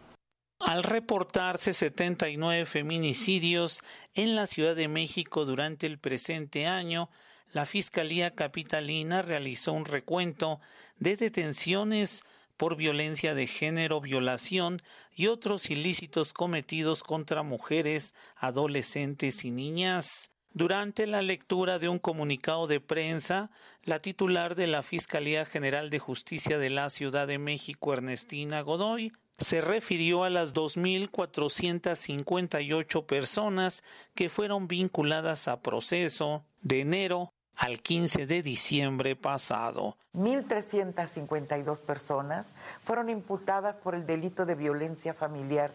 Al 0.60 0.84
reportarse 0.84 1.72
79 1.72 2.66
feminicidios 2.66 3.84
en 4.16 4.36
la 4.36 4.48
Ciudad 4.48 4.76
de 4.76 4.90
México 4.90 5.46
durante 5.46 5.88
el 5.88 5.98
presente 5.98 6.68
año, 6.68 7.10
la 7.52 7.66
Fiscalía 7.66 8.36
Capitalina 8.36 9.22
realizó 9.22 9.74
un 9.74 9.86
recuento 9.86 10.60
de 11.00 11.16
detenciones 11.16 12.24
por 12.58 12.76
violencia 12.76 13.34
de 13.34 13.48
género, 13.48 14.02
violación 14.02 14.78
y 15.16 15.28
otros 15.28 15.70
ilícitos 15.70 16.34
cometidos 16.34 17.04
contra 17.04 17.42
mujeres, 17.42 18.16
adolescentes 18.36 19.46
y 19.46 19.52
niñas. 19.52 20.32
Durante 20.54 21.08
la 21.08 21.22
lectura 21.22 21.80
de 21.80 21.88
un 21.88 22.00
comunicado 22.00 22.68
de 22.68 22.82
prensa, 22.82 23.50
la 23.84 24.02
titular 24.02 24.56
de 24.56 24.68
la 24.68 24.84
Fiscalía 24.84 25.46
General 25.46 25.90
de 25.90 26.00
Justicia 26.00 26.58
de 26.58 26.70
la 26.70 26.90
Ciudad 26.90 27.28
de 27.28 27.38
México, 27.38 27.94
Ernestina 27.94 28.60
Godoy, 28.62 29.14
se 29.38 29.62
refirió 29.62 30.26
a 30.26 30.30
las 30.30 30.54
2.458 30.54 33.06
personas 33.06 33.86
que 34.14 34.28
fueron 34.28 34.68
vinculadas 34.68 35.48
a 35.48 35.62
proceso 35.62 36.44
de 36.62 36.82
enero 36.82 37.32
al 37.60 37.82
15 37.82 38.26
de 38.26 38.42
diciembre 38.42 39.18
pasado. 39.18 39.98
1.352 40.14 41.82
personas 41.82 42.54
fueron 42.86 43.10
imputadas 43.10 43.76
por 43.76 43.96
el 43.96 44.06
delito 44.06 44.46
de 44.46 44.56
violencia 44.56 45.14
familiar, 45.14 45.72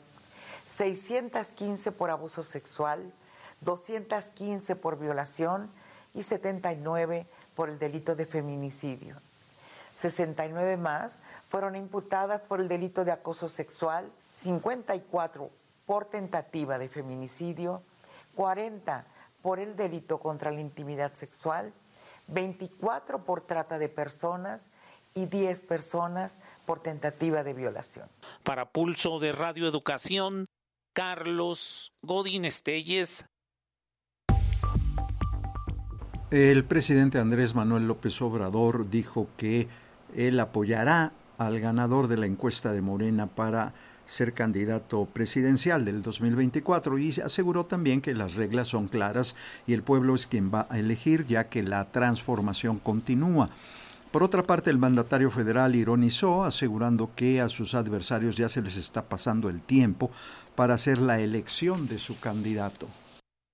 615 0.64 1.92
por 1.92 2.08
abuso 2.08 2.42
sexual, 2.42 3.12
215 3.60 4.76
por 4.76 4.98
violación 4.98 5.70
y 6.14 6.22
79 6.22 7.26
por 7.54 7.68
el 7.68 7.78
delito 7.78 8.16
de 8.16 8.24
feminicidio. 8.24 9.20
69 9.94 10.78
más 10.78 11.20
fueron 11.50 11.76
imputadas 11.76 12.40
por 12.40 12.60
el 12.60 12.68
delito 12.68 13.04
de 13.04 13.12
acoso 13.12 13.50
sexual, 13.50 14.10
54 14.32 15.50
por 15.84 16.06
tentativa 16.06 16.78
de 16.78 16.88
feminicidio, 16.88 17.82
40 18.34 19.04
por 19.44 19.60
el 19.60 19.76
delito 19.76 20.20
contra 20.20 20.50
la 20.50 20.62
intimidad 20.62 21.12
sexual, 21.12 21.74
24 22.28 23.26
por 23.26 23.42
trata 23.42 23.78
de 23.78 23.90
personas 23.90 24.70
y 25.12 25.26
10 25.26 25.60
personas 25.60 26.38
por 26.64 26.80
tentativa 26.80 27.44
de 27.44 27.52
violación. 27.52 28.08
Para 28.42 28.70
Pulso 28.70 29.18
de 29.18 29.32
Radio 29.32 29.68
Educación, 29.68 30.46
Carlos 30.94 31.92
Godín 32.00 32.46
Estelles. 32.46 33.26
El 36.30 36.64
presidente 36.64 37.18
Andrés 37.18 37.54
Manuel 37.54 37.86
López 37.86 38.22
Obrador 38.22 38.88
dijo 38.88 39.28
que 39.36 39.68
él 40.16 40.40
apoyará 40.40 41.12
al 41.36 41.60
ganador 41.60 42.08
de 42.08 42.16
la 42.16 42.24
encuesta 42.24 42.72
de 42.72 42.80
Morena 42.80 43.26
para 43.26 43.74
ser 44.04 44.32
candidato 44.32 45.06
presidencial 45.06 45.84
del 45.84 46.02
2024 46.02 46.98
y 46.98 47.10
aseguró 47.24 47.66
también 47.66 48.00
que 48.00 48.14
las 48.14 48.34
reglas 48.34 48.68
son 48.68 48.88
claras 48.88 49.34
y 49.66 49.72
el 49.72 49.82
pueblo 49.82 50.14
es 50.14 50.26
quien 50.26 50.52
va 50.52 50.66
a 50.70 50.78
elegir 50.78 51.26
ya 51.26 51.48
que 51.48 51.62
la 51.62 51.90
transformación 51.90 52.78
continúa. 52.78 53.50
Por 54.14 54.22
otra 54.22 54.44
parte, 54.44 54.70
el 54.70 54.78
mandatario 54.78 55.28
federal 55.28 55.74
ironizó, 55.74 56.44
asegurando 56.44 57.10
que 57.16 57.40
a 57.40 57.48
sus 57.48 57.74
adversarios 57.74 58.36
ya 58.36 58.48
se 58.48 58.62
les 58.62 58.76
está 58.76 59.08
pasando 59.08 59.48
el 59.48 59.60
tiempo 59.60 60.08
para 60.54 60.74
hacer 60.74 60.98
la 60.98 61.18
elección 61.18 61.88
de 61.88 61.98
su 61.98 62.20
candidato. 62.20 62.86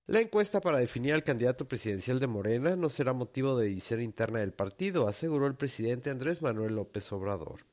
La 0.05 0.19
encuesta 0.19 0.61
para 0.61 0.77
definir 0.77 1.13
al 1.13 1.23
candidato 1.23 1.67
presidencial 1.67 2.19
de 2.19 2.27
Morena 2.27 2.75
no 2.75 2.89
será 2.89 3.13
motivo 3.13 3.57
de 3.57 3.69
división 3.69 4.03
interna 4.03 4.37
del 4.39 4.53
partido, 4.53 5.07
aseguró 5.07 5.47
el 5.47 5.55
presidente 5.55 6.11
Andrés 6.11 6.43
Manuel 6.43 6.75
López 6.75 7.11
Obrador. 7.11 7.70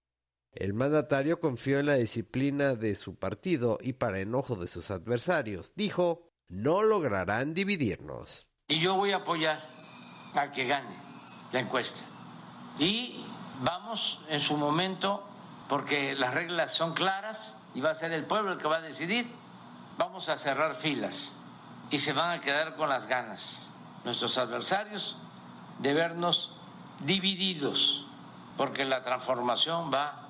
El 0.58 0.74
mandatario 0.74 1.38
confió 1.38 1.78
en 1.78 1.86
la 1.86 1.94
disciplina 1.94 2.74
de 2.74 2.96
su 2.96 3.16
partido 3.16 3.78
y 3.80 3.92
para 3.92 4.18
enojo 4.18 4.56
de 4.56 4.66
sus 4.66 4.90
adversarios, 4.90 5.72
dijo, 5.76 6.32
no 6.48 6.82
lograrán 6.82 7.54
dividirnos. 7.54 8.48
Y 8.66 8.80
yo 8.80 8.96
voy 8.96 9.12
a 9.12 9.18
apoyar 9.18 9.62
a 10.34 10.50
que 10.50 10.64
gane 10.64 10.98
la 11.52 11.60
encuesta. 11.60 12.00
Y 12.76 13.24
vamos 13.60 14.18
en 14.28 14.40
su 14.40 14.56
momento, 14.56 15.22
porque 15.68 16.16
las 16.16 16.34
reglas 16.34 16.74
son 16.74 16.92
claras 16.92 17.54
y 17.72 17.80
va 17.80 17.90
a 17.90 17.94
ser 17.94 18.10
el 18.10 18.26
pueblo 18.26 18.54
el 18.54 18.58
que 18.58 18.66
va 18.66 18.78
a 18.78 18.82
decidir, 18.82 19.32
vamos 19.96 20.28
a 20.28 20.36
cerrar 20.36 20.74
filas 20.80 21.32
y 21.88 22.00
se 22.00 22.12
van 22.12 22.36
a 22.36 22.40
quedar 22.40 22.74
con 22.74 22.88
las 22.88 23.06
ganas 23.06 23.70
nuestros 24.02 24.36
adversarios 24.36 25.16
de 25.78 25.94
vernos 25.94 26.50
divididos, 27.04 28.04
porque 28.56 28.84
la 28.84 29.02
transformación 29.02 29.92
va 29.94 30.24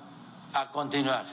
a 0.53 0.71
continuar. 0.71 1.25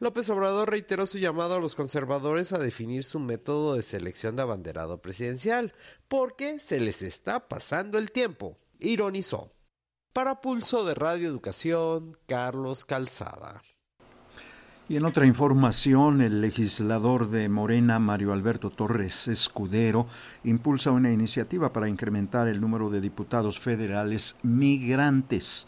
López 0.00 0.28
Obrador 0.28 0.70
reiteró 0.70 1.06
su 1.06 1.18
llamado 1.18 1.54
a 1.56 1.60
los 1.60 1.74
conservadores 1.74 2.52
a 2.52 2.58
definir 2.58 3.04
su 3.04 3.20
método 3.20 3.74
de 3.74 3.82
selección 3.82 4.36
de 4.36 4.42
abanderado 4.42 5.00
presidencial, 5.00 5.72
porque 6.08 6.58
se 6.58 6.80
les 6.80 7.02
está 7.02 7.48
pasando 7.48 7.96
el 7.98 8.10
tiempo, 8.10 8.58
ironizó. 8.80 9.52
Para 10.12 10.40
Pulso 10.40 10.84
de 10.84 10.94
Radio 10.94 11.28
Educación, 11.28 12.18
Carlos 12.26 12.84
Calzada. 12.84 13.62
Y 14.86 14.96
en 14.96 15.06
otra 15.06 15.24
información, 15.24 16.20
el 16.20 16.42
legislador 16.42 17.30
de 17.30 17.48
Morena, 17.48 17.98
Mario 17.98 18.34
Alberto 18.34 18.68
Torres 18.68 19.28
Escudero, 19.28 20.06
impulsa 20.44 20.90
una 20.90 21.10
iniciativa 21.10 21.72
para 21.72 21.88
incrementar 21.88 22.48
el 22.48 22.60
número 22.60 22.90
de 22.90 23.00
diputados 23.00 23.58
federales 23.58 24.36
migrantes. 24.42 25.66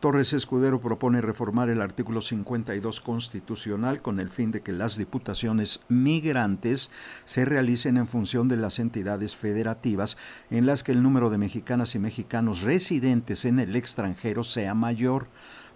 Torres 0.00 0.34
Escudero 0.34 0.78
propone 0.80 1.22
reformar 1.22 1.70
el 1.70 1.80
artículo 1.80 2.20
52 2.20 3.00
constitucional 3.00 4.02
con 4.02 4.20
el 4.20 4.28
fin 4.28 4.50
de 4.50 4.60
que 4.60 4.72
las 4.72 4.98
diputaciones 4.98 5.80
migrantes 5.88 6.90
se 7.24 7.46
realicen 7.46 7.96
en 7.96 8.06
función 8.06 8.46
de 8.46 8.58
las 8.58 8.78
entidades 8.78 9.36
federativas 9.36 10.18
en 10.50 10.66
las 10.66 10.84
que 10.84 10.92
el 10.92 11.02
número 11.02 11.30
de 11.30 11.38
mexicanas 11.38 11.94
y 11.94 11.98
mexicanos 11.98 12.62
residentes 12.62 13.46
en 13.46 13.58
el 13.58 13.74
extranjero 13.74 14.44
sea 14.44 14.74
mayor, 14.74 15.28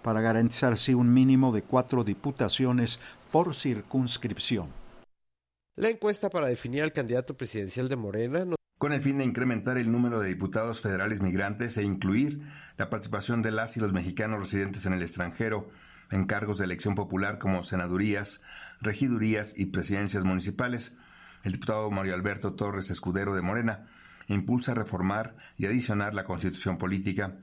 para 0.03 0.21
garantizar 0.21 0.73
así 0.73 0.93
un 0.93 1.13
mínimo 1.13 1.51
de 1.51 1.63
cuatro 1.63 2.03
diputaciones 2.03 2.99
por 3.31 3.55
circunscripción. 3.55 4.67
La 5.75 5.89
encuesta 5.89 6.29
para 6.29 6.47
definir 6.47 6.83
al 6.83 6.91
candidato 6.91 7.35
presidencial 7.35 7.89
de 7.89 7.95
Morena 7.95 8.45
con 8.81 8.93
el 8.93 9.01
fin 9.03 9.19
de 9.19 9.25
incrementar 9.25 9.77
el 9.77 9.91
número 9.91 10.19
de 10.19 10.29
diputados 10.29 10.81
federales 10.81 11.21
migrantes 11.21 11.77
e 11.77 11.83
incluir 11.83 12.39
la 12.77 12.89
participación 12.89 13.43
de 13.43 13.51
las 13.51 13.77
y 13.77 13.79
los 13.79 13.93
mexicanos 13.93 14.39
residentes 14.39 14.87
en 14.87 14.93
el 14.93 15.03
extranjero 15.03 15.69
en 16.09 16.25
cargos 16.25 16.57
de 16.57 16.65
elección 16.65 16.95
popular 16.95 17.37
como 17.37 17.63
senadurías, 17.63 18.41
regidurías 18.81 19.53
y 19.55 19.67
presidencias 19.67 20.23
municipales. 20.23 20.97
El 21.43 21.51
diputado 21.51 21.91
Mario 21.91 22.15
Alberto 22.15 22.55
Torres 22.55 22.89
Escudero 22.89 23.35
de 23.35 23.43
Morena 23.43 23.85
impulsa 24.27 24.73
reformar 24.73 25.35
y 25.57 25.67
adicionar 25.67 26.15
la 26.15 26.23
constitución 26.23 26.79
política. 26.79 27.37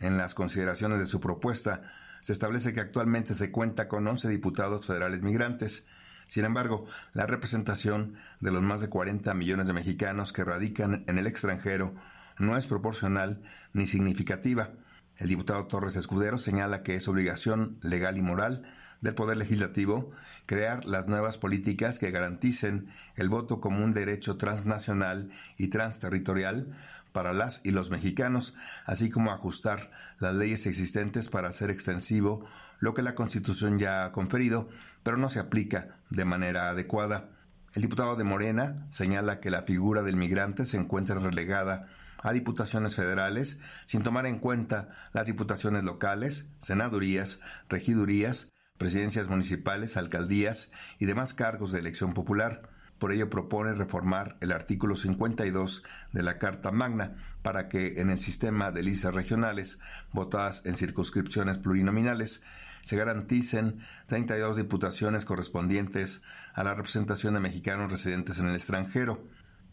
En 0.00 0.16
las 0.16 0.32
consideraciones 0.32 1.00
de 1.00 1.04
su 1.04 1.20
propuesta, 1.20 1.82
se 2.22 2.32
establece 2.32 2.72
que 2.72 2.80
actualmente 2.80 3.34
se 3.34 3.50
cuenta 3.50 3.88
con 3.88 4.06
11 4.06 4.26
diputados 4.26 4.86
federales 4.86 5.20
migrantes, 5.20 5.84
sin 6.32 6.46
embargo, 6.46 6.86
la 7.12 7.26
representación 7.26 8.14
de 8.40 8.52
los 8.52 8.62
más 8.62 8.80
de 8.80 8.88
40 8.88 9.34
millones 9.34 9.66
de 9.66 9.74
mexicanos 9.74 10.32
que 10.32 10.44
radican 10.44 11.04
en 11.06 11.18
el 11.18 11.26
extranjero 11.26 11.94
no 12.38 12.56
es 12.56 12.66
proporcional 12.66 13.42
ni 13.74 13.86
significativa. 13.86 14.70
El 15.18 15.28
diputado 15.28 15.66
Torres 15.66 15.94
Escudero 15.96 16.38
señala 16.38 16.82
que 16.82 16.94
es 16.94 17.06
obligación 17.06 17.76
legal 17.82 18.16
y 18.16 18.22
moral 18.22 18.64
del 19.02 19.14
Poder 19.14 19.36
Legislativo 19.36 20.08
crear 20.46 20.86
las 20.86 21.06
nuevas 21.06 21.36
políticas 21.36 21.98
que 21.98 22.10
garanticen 22.10 22.88
el 23.16 23.28
voto 23.28 23.60
como 23.60 23.84
un 23.84 23.92
derecho 23.92 24.38
transnacional 24.38 25.28
y 25.58 25.68
transterritorial 25.68 26.72
para 27.12 27.34
las 27.34 27.60
y 27.62 27.72
los 27.72 27.90
mexicanos, 27.90 28.54
así 28.86 29.10
como 29.10 29.32
ajustar 29.32 29.90
las 30.18 30.34
leyes 30.34 30.66
existentes 30.66 31.28
para 31.28 31.50
hacer 31.50 31.68
extensivo 31.68 32.42
lo 32.80 32.94
que 32.94 33.02
la 33.02 33.14
Constitución 33.14 33.78
ya 33.78 34.06
ha 34.06 34.12
conferido, 34.12 34.70
pero 35.02 35.16
no 35.16 35.28
se 35.28 35.40
aplica 35.40 36.00
de 36.10 36.24
manera 36.24 36.68
adecuada. 36.68 37.30
El 37.74 37.82
diputado 37.82 38.16
de 38.16 38.24
Morena 38.24 38.86
señala 38.90 39.40
que 39.40 39.50
la 39.50 39.62
figura 39.62 40.02
del 40.02 40.16
migrante 40.16 40.64
se 40.64 40.76
encuentra 40.76 41.18
relegada 41.18 41.88
a 42.22 42.32
diputaciones 42.32 42.94
federales 42.94 43.60
sin 43.84 44.02
tomar 44.02 44.26
en 44.26 44.38
cuenta 44.38 44.88
las 45.12 45.26
diputaciones 45.26 45.84
locales, 45.84 46.52
senadurías, 46.60 47.40
regidurías, 47.68 48.52
presidencias 48.78 49.28
municipales, 49.28 49.96
alcaldías 49.96 50.70
y 50.98 51.06
demás 51.06 51.34
cargos 51.34 51.72
de 51.72 51.80
elección 51.80 52.14
popular. 52.14 52.71
Por 53.02 53.10
ello 53.10 53.28
propone 53.28 53.74
reformar 53.74 54.36
el 54.42 54.52
artículo 54.52 54.94
52 54.94 55.82
de 56.12 56.22
la 56.22 56.38
Carta 56.38 56.70
Magna 56.70 57.16
para 57.42 57.68
que 57.68 58.00
en 58.00 58.10
el 58.10 58.18
sistema 58.18 58.70
de 58.70 58.84
listas 58.84 59.12
regionales 59.12 59.80
votadas 60.12 60.66
en 60.66 60.76
circunscripciones 60.76 61.58
plurinominales 61.58 62.44
se 62.84 62.96
garanticen 62.96 63.76
32 64.06 64.56
diputaciones 64.56 65.24
correspondientes 65.24 66.22
a 66.54 66.62
la 66.62 66.76
representación 66.76 67.34
de 67.34 67.40
mexicanos 67.40 67.90
residentes 67.90 68.38
en 68.38 68.46
el 68.46 68.54
extranjero. 68.54 69.26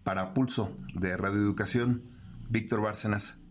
Para 0.04 0.34
Pulso 0.34 0.76
de 0.96 1.16
Radio 1.16 1.38
Educación, 1.38 2.02
Víctor 2.50 2.82
Bárcenas. 2.82 3.44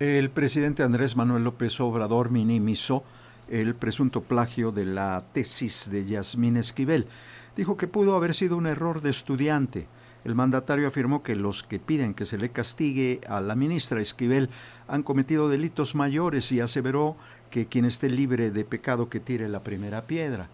El 0.00 0.28
presidente 0.28 0.82
Andrés 0.82 1.14
Manuel 1.14 1.44
López 1.44 1.80
Obrador 1.80 2.32
minimizó 2.32 3.04
el 3.48 3.76
presunto 3.76 4.22
plagio 4.22 4.72
de 4.72 4.86
la 4.86 5.26
tesis 5.32 5.88
de 5.88 6.04
Yasmín 6.04 6.56
Esquivel. 6.56 7.06
Dijo 7.56 7.76
que 7.76 7.86
pudo 7.86 8.16
haber 8.16 8.34
sido 8.34 8.56
un 8.56 8.66
error 8.66 9.02
de 9.02 9.10
estudiante. 9.10 9.86
El 10.24 10.34
mandatario 10.34 10.88
afirmó 10.88 11.22
que 11.22 11.36
los 11.36 11.62
que 11.62 11.78
piden 11.78 12.14
que 12.14 12.24
se 12.24 12.38
le 12.38 12.50
castigue 12.50 13.20
a 13.28 13.40
la 13.40 13.56
ministra 13.56 14.00
Esquivel 14.00 14.50
han 14.86 15.02
cometido 15.02 15.48
delitos 15.48 15.94
mayores 15.94 16.50
y 16.52 16.60
aseveró 16.60 17.16
que 17.50 17.66
quien 17.66 17.84
esté 17.84 18.08
libre 18.08 18.50
de 18.50 18.64
pecado 18.64 19.08
que 19.08 19.20
tire 19.20 19.48
la 19.48 19.60
primera 19.60 20.02
piedra. 20.02 20.48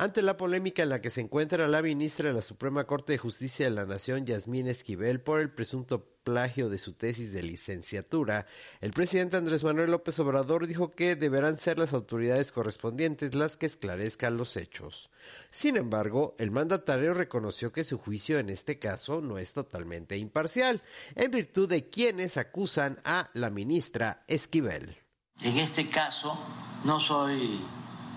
Ante 0.00 0.22
la 0.22 0.36
polémica 0.36 0.84
en 0.84 0.90
la 0.90 1.00
que 1.00 1.10
se 1.10 1.20
encuentra 1.20 1.66
la 1.66 1.82
ministra 1.82 2.28
de 2.28 2.34
la 2.34 2.40
Suprema 2.40 2.84
Corte 2.84 3.14
de 3.14 3.18
Justicia 3.18 3.66
de 3.66 3.72
la 3.74 3.84
Nación, 3.84 4.26
Yasmín 4.26 4.68
Esquivel, 4.68 5.20
por 5.20 5.40
el 5.40 5.50
presunto 5.50 6.06
plagio 6.22 6.68
de 6.68 6.78
su 6.78 6.92
tesis 6.92 7.32
de 7.32 7.42
licenciatura, 7.42 8.46
el 8.80 8.92
presidente 8.92 9.36
Andrés 9.36 9.64
Manuel 9.64 9.90
López 9.90 10.16
Obrador 10.20 10.68
dijo 10.68 10.92
que 10.92 11.16
deberán 11.16 11.56
ser 11.56 11.80
las 11.80 11.94
autoridades 11.94 12.52
correspondientes 12.52 13.34
las 13.34 13.56
que 13.56 13.66
esclarezcan 13.66 14.36
los 14.36 14.56
hechos. 14.56 15.10
Sin 15.50 15.76
embargo, 15.76 16.36
el 16.38 16.52
mandatario 16.52 17.12
reconoció 17.12 17.72
que 17.72 17.82
su 17.82 17.98
juicio 17.98 18.38
en 18.38 18.50
este 18.50 18.78
caso 18.78 19.20
no 19.20 19.36
es 19.36 19.52
totalmente 19.52 20.16
imparcial, 20.16 20.80
en 21.16 21.32
virtud 21.32 21.68
de 21.68 21.88
quienes 21.88 22.36
acusan 22.36 23.00
a 23.04 23.30
la 23.34 23.50
ministra 23.50 24.22
Esquivel. 24.28 24.96
En 25.40 25.58
este 25.58 25.90
caso, 25.90 26.38
no 26.84 27.00
soy 27.00 27.58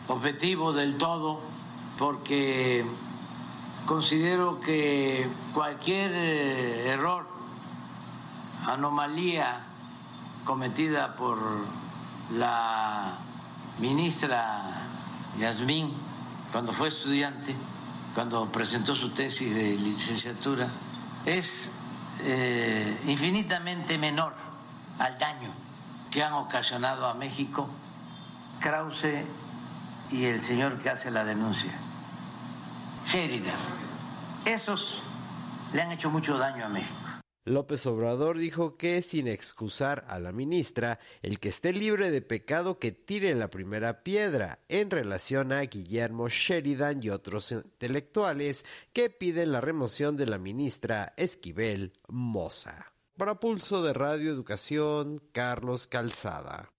objetivo 0.08 0.74
del 0.74 1.00
todo 1.00 1.61
porque 2.02 2.84
considero 3.86 4.60
que 4.60 5.30
cualquier 5.54 6.12
eh, 6.12 6.94
error, 6.94 7.28
anomalía 8.66 9.60
cometida 10.44 11.16
por 11.16 11.38
la 12.32 13.20
ministra 13.78 14.88
Yasmín 15.38 15.94
cuando 16.52 16.74
fue 16.74 16.88
estudiante, 16.88 17.56
cuando 18.16 18.52
presentó 18.52 18.96
su 18.96 19.12
tesis 19.12 19.54
de 19.54 19.76
licenciatura, 19.76 20.70
es 21.24 21.72
eh, 22.22 23.00
infinitamente 23.06 24.00
menor 24.00 24.34
al 24.98 25.20
daño 25.20 25.52
que 26.10 26.24
han 26.24 26.34
ocasionado 26.34 27.06
a 27.06 27.14
México 27.14 27.70
Krause 28.60 29.24
y 30.10 30.26
el 30.26 30.42
señor 30.42 30.82
que 30.82 30.90
hace 30.90 31.12
la 31.12 31.24
denuncia. 31.24 31.91
Sheridan. 33.12 33.60
Esos 34.46 35.02
le 35.74 35.82
han 35.82 35.92
hecho 35.92 36.10
mucho 36.10 36.38
daño 36.38 36.66
a 36.66 36.70
México. 36.70 36.96
López 37.44 37.86
Obrador 37.86 38.38
dijo 38.38 38.78
que 38.78 39.02
sin 39.02 39.28
excusar 39.28 40.06
a 40.08 40.20
la 40.20 40.32
ministra, 40.32 41.00
el 41.22 41.40
que 41.40 41.50
esté 41.50 41.74
libre 41.74 42.10
de 42.10 42.22
pecado 42.22 42.80
que 42.80 42.94
tire 42.94 43.36
la 43.36 43.50
primera 43.50 44.04
piedra 44.04 44.60
en 44.70 44.92
relación 44.92 45.52
a 45.52 45.62
Guillermo 45.62 46.30
Sheridan 46.30 47.04
y 47.04 47.10
otros 47.10 47.52
intelectuales 47.52 48.66
que 48.94 49.10
piden 49.10 49.52
la 49.52 49.60
remoción 49.60 50.16
de 50.16 50.28
la 50.28 50.38
ministra 50.38 51.14
Esquivel 51.18 51.92
Moza. 52.08 52.94
Para 53.18 53.40
Pulso 53.40 53.84
de 53.84 53.94
Radio 53.94 54.32
Educación, 54.32 55.22
Carlos 55.34 55.88
Calzada. 55.88 56.72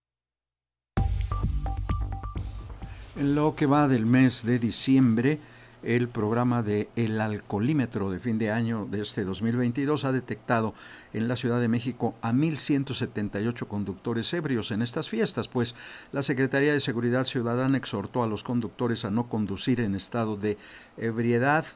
En 3.16 3.35
lo 3.35 3.55
que 3.55 3.66
va 3.66 3.88
del 3.88 4.07
mes 4.07 4.47
de 4.47 4.59
diciembre, 4.59 5.38
el 5.83 6.09
programa 6.09 6.62
de 6.62 6.88
El 6.97 7.21
Alcoholímetro 7.21 8.11
de 8.11 8.18
fin 8.18 8.38
de 8.38 8.51
año 8.51 8.87
de 8.90 9.01
este 9.01 9.25
2022 9.25 10.05
ha 10.05 10.12
detectado 10.12 10.75
en 11.12 11.29
la 11.29 11.37
Ciudad 11.37 11.61
de 11.61 11.68
México 11.68 12.14
a 12.23 12.33
1.178 12.33 13.66
conductores 13.66 14.33
ebrios 14.33 14.71
en 14.71 14.83
estas 14.83 15.09
fiestas, 15.09 15.49
pues 15.49 15.75
la 16.12 16.23
Secretaría 16.23 16.73
de 16.73 16.81
Seguridad 16.81 17.25
Ciudadana 17.25 17.79
exhortó 17.79 18.23
a 18.23 18.27
los 18.27 18.45
conductores 18.45 19.05
a 19.05 19.11
no 19.11 19.29
conducir 19.29 19.81
en 19.81 19.95
estado 19.95 20.37
de 20.37 20.57
ebriedad. 20.97 21.66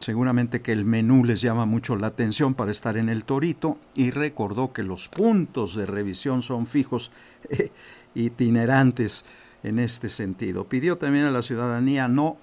Seguramente 0.00 0.62
que 0.62 0.72
el 0.72 0.86
menú 0.86 1.24
les 1.24 1.42
llama 1.42 1.66
mucho 1.66 1.94
la 1.94 2.06
atención 2.06 2.54
para 2.54 2.70
estar 2.70 2.96
en 2.96 3.10
el 3.10 3.24
torito 3.24 3.78
y 3.94 4.10
recordó 4.10 4.72
que 4.72 4.82
los 4.82 5.08
puntos 5.08 5.74
de 5.74 5.84
revisión 5.84 6.40
son 6.40 6.66
fijos 6.66 7.12
e 7.50 7.70
itinerantes 8.14 9.26
en 9.62 9.78
este 9.78 10.08
sentido. 10.08 10.64
Pidió 10.64 10.96
también 10.96 11.26
a 11.26 11.30
la 11.30 11.42
ciudadanía 11.42 12.08
no 12.08 12.38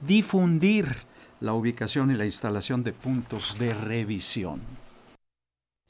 difundir 0.00 0.86
la 1.40 1.52
ubicación 1.52 2.10
y 2.10 2.14
la 2.14 2.24
instalación 2.24 2.82
de 2.84 2.92
puntos 2.92 3.58
de 3.58 3.74
revisión. 3.74 4.60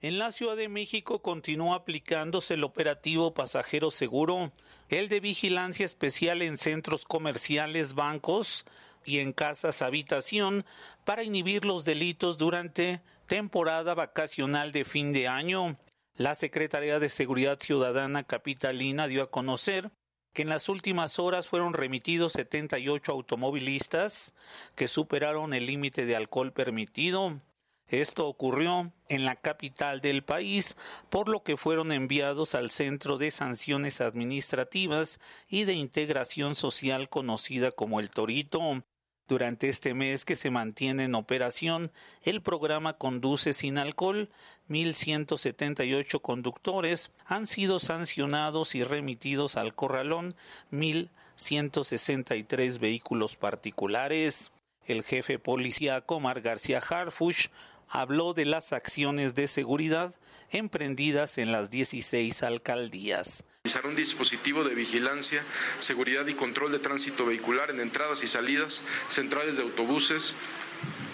En 0.00 0.18
la 0.18 0.30
Ciudad 0.30 0.56
de 0.56 0.68
México 0.68 1.22
continúa 1.22 1.76
aplicándose 1.76 2.54
el 2.54 2.62
operativo 2.62 3.34
Pasajero 3.34 3.90
Seguro, 3.90 4.52
el 4.88 5.08
de 5.08 5.18
vigilancia 5.18 5.84
especial 5.84 6.40
en 6.42 6.56
centros 6.56 7.04
comerciales, 7.04 7.94
bancos 7.94 8.64
y 9.04 9.18
en 9.18 9.32
casas 9.32 9.82
habitación 9.82 10.64
para 11.04 11.24
inhibir 11.24 11.64
los 11.64 11.84
delitos 11.84 12.38
durante 12.38 13.00
temporada 13.26 13.94
vacacional 13.94 14.70
de 14.70 14.84
fin 14.84 15.12
de 15.12 15.26
año. 15.26 15.76
La 16.14 16.34
Secretaría 16.34 17.00
de 17.00 17.08
Seguridad 17.08 17.58
Ciudadana 17.60 18.22
Capitalina 18.22 19.08
dio 19.08 19.22
a 19.24 19.30
conocer 19.30 19.90
que 20.38 20.42
en 20.42 20.50
las 20.50 20.68
últimas 20.68 21.18
horas 21.18 21.48
fueron 21.48 21.74
remitidos 21.74 22.34
78 22.34 23.10
automovilistas 23.10 24.34
que 24.76 24.86
superaron 24.86 25.52
el 25.52 25.66
límite 25.66 26.06
de 26.06 26.14
alcohol 26.14 26.52
permitido. 26.52 27.40
Esto 27.88 28.28
ocurrió 28.28 28.92
en 29.08 29.24
la 29.24 29.34
capital 29.34 30.00
del 30.00 30.22
país, 30.22 30.76
por 31.10 31.28
lo 31.28 31.42
que 31.42 31.56
fueron 31.56 31.90
enviados 31.90 32.54
al 32.54 32.70
Centro 32.70 33.18
de 33.18 33.32
Sanciones 33.32 34.00
Administrativas 34.00 35.18
y 35.48 35.64
de 35.64 35.72
Integración 35.72 36.54
Social 36.54 37.08
conocida 37.08 37.72
como 37.72 37.98
el 37.98 38.08
Torito. 38.08 38.84
Durante 39.28 39.68
este 39.68 39.92
mes 39.92 40.24
que 40.24 40.36
se 40.36 40.50
mantiene 40.50 41.04
en 41.04 41.14
operación, 41.14 41.92
el 42.22 42.40
programa 42.40 42.94
Conduce 42.94 43.52
sin 43.52 43.76
alcohol, 43.76 44.30
1.178 44.70 46.22
conductores 46.22 47.10
han 47.26 47.46
sido 47.46 47.78
sancionados 47.78 48.74
y 48.74 48.84
remitidos 48.84 49.58
al 49.58 49.74
corralón 49.74 50.34
1.163 50.72 52.78
vehículos 52.78 53.36
particulares. 53.36 54.50
El 54.86 55.02
jefe 55.02 55.38
policía 55.38 56.00
Comar 56.00 56.40
García 56.40 56.78
Harfush 56.78 57.48
habló 57.86 58.32
de 58.32 58.46
las 58.46 58.72
acciones 58.72 59.34
de 59.34 59.46
seguridad 59.46 60.14
emprendidas 60.50 61.36
en 61.36 61.52
las 61.52 61.68
16 61.68 62.42
alcaldías. 62.42 63.44
Un 63.84 63.94
dispositivo 63.94 64.64
de 64.64 64.74
vigilancia, 64.74 65.44
seguridad 65.78 66.26
y 66.26 66.34
control 66.34 66.72
de 66.72 66.78
tránsito 66.78 67.26
vehicular 67.26 67.70
en 67.70 67.80
entradas 67.80 68.22
y 68.22 68.28
salidas, 68.28 68.82
centrales 69.08 69.56
de 69.56 69.62
autobuses, 69.62 70.34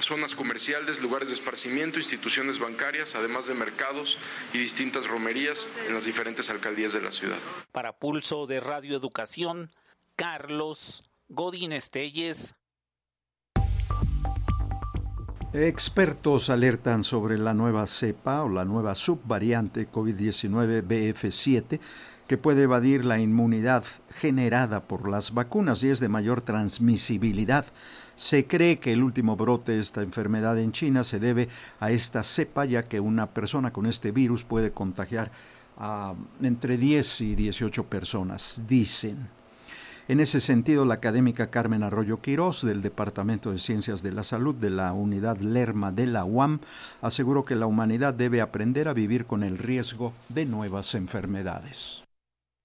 zonas 0.01 0.35
comerciales, 0.35 1.01
lugares 1.01 1.29
de 1.29 1.35
esparcimiento, 1.35 1.99
instituciones 1.99 2.59
bancarias, 2.59 3.15
además 3.15 3.47
de 3.47 3.55
mercados 3.55 4.17
y 4.53 4.59
distintas 4.59 5.07
romerías 5.07 5.67
en 5.87 5.95
las 5.95 6.05
diferentes 6.05 6.49
alcaldías 6.49 6.93
de 6.93 7.03
la 7.03 7.13
ciudad. 7.13 7.39
Para 7.73 7.93
Pulso 7.93 8.47
de 8.47 8.61
Radio 8.61 8.97
Educación, 8.97 9.71
Carlos 10.17 11.03
Godín 11.29 11.73
Estelles. 11.73 12.55
Expertos 15.53 16.51
alertan 16.51 17.05
sobre 17.05 17.39
la 17.39 17.55
nueva 17.55 17.87
cepa 17.87 18.43
o 18.43 18.49
la 18.49 18.65
nueva 18.65 18.97
subvariante 18.97 19.89
COVID-19 19.89 20.83
BF7 20.83 21.79
que 22.27 22.39
puede 22.39 22.63
evadir 22.63 23.05
la 23.05 23.19
inmunidad 23.19 23.85
generada 24.11 24.85
por 24.85 25.09
las 25.09 25.35
vacunas 25.35 25.83
y 25.83 25.91
es 25.91 26.01
de 26.01 26.09
mayor 26.09 26.41
transmisibilidad. 26.41 27.67
Se 28.17 28.47
cree 28.47 28.79
que 28.79 28.93
el 28.93 29.03
último 29.03 29.37
brote 29.37 29.73
de 29.73 29.81
esta 29.81 30.03
enfermedad 30.03 30.59
en 30.59 30.73
China 30.73 31.05
se 31.05 31.19
debe 31.19 31.49
a 31.81 31.91
esta 31.91 32.23
cepa, 32.23 32.65
ya 32.65 32.85
que 32.85 33.01
una 33.01 33.27
persona 33.27 33.73
con 33.73 33.87
este 33.87 34.13
virus 34.13 34.45
puede 34.45 34.73
contagiar 34.73 35.31
a 35.77 36.15
entre 36.41 36.77
10 36.77 37.21
y 37.21 37.35
18 37.35 37.85
personas, 37.85 38.63
dicen. 38.67 39.29
En 40.07 40.21
ese 40.21 40.41
sentido, 40.41 40.85
la 40.85 40.95
académica 40.95 41.49
Carmen 41.49 41.83
Arroyo 41.83 42.21
Quirós, 42.21 42.65
del 42.65 42.83
Departamento 42.83 43.51
de 43.51 43.59
Ciencias 43.59 44.03
de 44.03 44.13
la 44.13 44.23
Salud 44.23 44.55
de 44.55 44.69
la 44.69 44.93
Unidad 44.93 45.39
Lerma 45.39 45.93
de 45.93 46.07
la 46.07 46.27
UAM, 46.27 46.61
aseguró 47.01 47.47
que 47.47 47.57
la 47.57 47.67
humanidad 47.67 48.13
debe 48.13 48.43
aprender 48.43 48.89
a 48.89 48.93
vivir 48.93 49.25
con 49.25 49.43
el 49.43 49.57
riesgo 49.57 50.13
de 50.29 50.45
nuevas 50.45 50.95
enfermedades. 50.95 52.04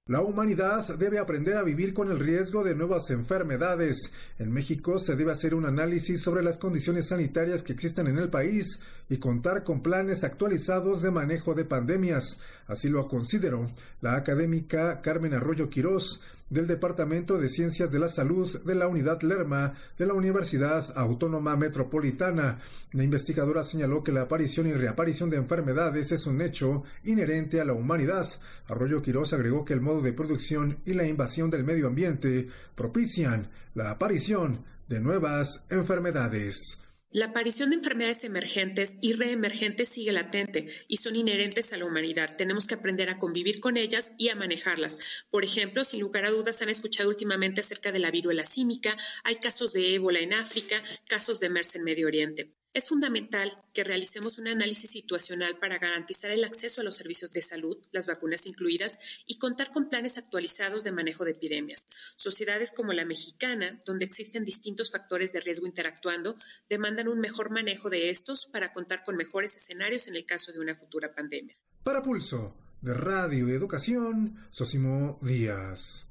La 0.09 0.21
humanidad 0.21 0.97
debe 0.97 1.19
aprender 1.19 1.55
a 1.55 1.61
vivir 1.61 1.93
con 1.93 2.09
el 2.09 2.17
riesgo 2.17 2.63
de 2.63 2.73
nuevas 2.73 3.11
enfermedades. 3.11 4.11
En 4.39 4.51
México 4.51 4.97
se 4.97 5.15
debe 5.15 5.31
hacer 5.31 5.53
un 5.53 5.67
análisis 5.67 6.19
sobre 6.19 6.41
las 6.41 6.57
condiciones 6.57 7.09
sanitarias 7.09 7.61
que 7.61 7.73
existen 7.73 8.07
en 8.07 8.17
el 8.17 8.27
país 8.27 8.79
y 9.07 9.17
contar 9.17 9.63
con 9.63 9.83
planes 9.83 10.23
actualizados 10.23 11.03
de 11.03 11.11
manejo 11.11 11.53
de 11.53 11.65
pandemias. 11.65 12.39
Así 12.65 12.89
lo 12.89 13.07
consideró 13.07 13.67
la 14.01 14.15
académica 14.15 14.99
Carmen 15.03 15.35
Arroyo 15.35 15.69
Quirós 15.69 16.23
del 16.49 16.67
Departamento 16.67 17.37
de 17.37 17.49
Ciencias 17.49 17.91
de 17.91 17.99
la 17.99 18.07
Salud 18.07 18.61
de 18.63 18.75
la 18.75 18.87
Unidad 18.87 19.21
Lerma 19.21 19.73
de 19.97 20.05
la 20.05 20.13
Universidad 20.13 20.85
Autónoma 20.95 21.55
Metropolitana. 21.55 22.59
La 22.91 23.03
investigadora 23.03 23.63
señaló 23.63 24.03
que 24.03 24.11
la 24.11 24.23
aparición 24.23 24.67
y 24.67 24.73
reaparición 24.73 25.29
de 25.29 25.37
enfermedades 25.37 26.11
es 26.11 26.25
un 26.25 26.41
hecho 26.41 26.83
inherente 27.03 27.61
a 27.61 27.65
la 27.65 27.73
humanidad. 27.73 28.27
Arroyo 28.67 29.01
Quiroz 29.01 29.33
agregó 29.33 29.63
que 29.63 29.73
el 29.73 29.81
modo 29.81 30.01
de 30.01 30.13
producción 30.13 30.79
y 30.85 30.93
la 30.93 31.07
invasión 31.07 31.49
del 31.49 31.63
medio 31.63 31.87
ambiente 31.87 32.47
propician 32.75 33.49
la 33.75 33.91
aparición 33.91 34.65
de 34.87 34.99
nuevas 34.99 35.65
enfermedades. 35.69 36.88
La 37.11 37.25
aparición 37.25 37.71
de 37.71 37.77
enfermedades 37.77 38.23
emergentes 38.23 38.97
y 39.01 39.13
reemergentes 39.13 39.89
sigue 39.89 40.11
latente 40.11 40.67
y 40.87 40.97
son 40.97 41.15
inherentes 41.15 41.73
a 41.73 41.77
la 41.77 41.85
humanidad. 41.85 42.29
Tenemos 42.37 42.67
que 42.67 42.75
aprender 42.75 43.09
a 43.09 43.17
convivir 43.17 43.59
con 43.59 43.77
ellas 43.77 44.11
y 44.19 44.29
a 44.29 44.35
manejarlas. 44.35 44.99
Por 45.31 45.43
ejemplo, 45.43 45.83
sin 45.85 46.01
lugar 46.01 46.25
a 46.25 46.29
dudas 46.29 46.61
han 46.61 46.69
escuchado 46.69 47.09
últimamente 47.09 47.61
acerca 47.61 47.91
de 47.91 47.97
la 47.97 48.11
viruela 48.11 48.45
símica, 48.45 48.95
hay 49.23 49.37
casos 49.37 49.73
de 49.73 49.95
ébola 49.95 50.19
en 50.19 50.33
África, 50.33 50.83
casos 51.07 51.39
de 51.39 51.49
MERS 51.49 51.77
en 51.77 51.83
Medio 51.83 52.05
Oriente. 52.05 52.58
Es 52.71 52.87
fundamental 52.87 53.51
que 53.73 53.83
realicemos 53.83 54.37
un 54.37 54.47
análisis 54.47 54.91
situacional 54.91 55.57
para 55.57 55.79
garantizar 55.79 56.29
el 56.29 56.43
acceso 56.43 56.81
a 56.81 56.83
los 56.83 56.95
servicios 56.95 57.31
de 57.31 57.41
salud, 57.41 57.77
las 57.91 58.05
vacunas 58.05 58.45
incluidas, 58.45 58.99
y 59.25 59.39
contar 59.39 59.71
con 59.71 59.89
planes 59.89 60.19
actualizados 60.19 60.83
de 60.83 60.91
manejo 60.91 61.25
de 61.25 61.31
epidemias. 61.31 61.87
Sociedades 62.15 62.71
como 62.71 62.93
la 62.93 63.05
mexicana, 63.05 63.79
donde 63.87 64.05
existen 64.05 64.45
distintos 64.45 64.91
factores 64.91 65.33
de 65.33 65.41
riesgo 65.41 65.65
interactuando, 65.65 66.35
demandan 66.69 67.07
un 67.07 67.19
mejor 67.19 67.49
manejo 67.49 67.89
de 67.89 68.11
estos 68.11 68.45
para 68.45 68.71
contar 68.71 69.03
con 69.03 69.17
mejores 69.17 69.55
escenarios 69.55 70.07
en 70.07 70.15
el 70.15 70.25
caso 70.25 70.51
de 70.51 70.59
una 70.59 70.75
futura 70.75 71.15
pandemia. 71.15 71.55
Para 71.83 72.03
Pulso, 72.03 72.55
de 72.81 72.93
Radio 72.93 73.49
y 73.49 73.53
Educación, 73.53 74.47
Sosimo 74.51 75.17
Díaz. 75.23 76.05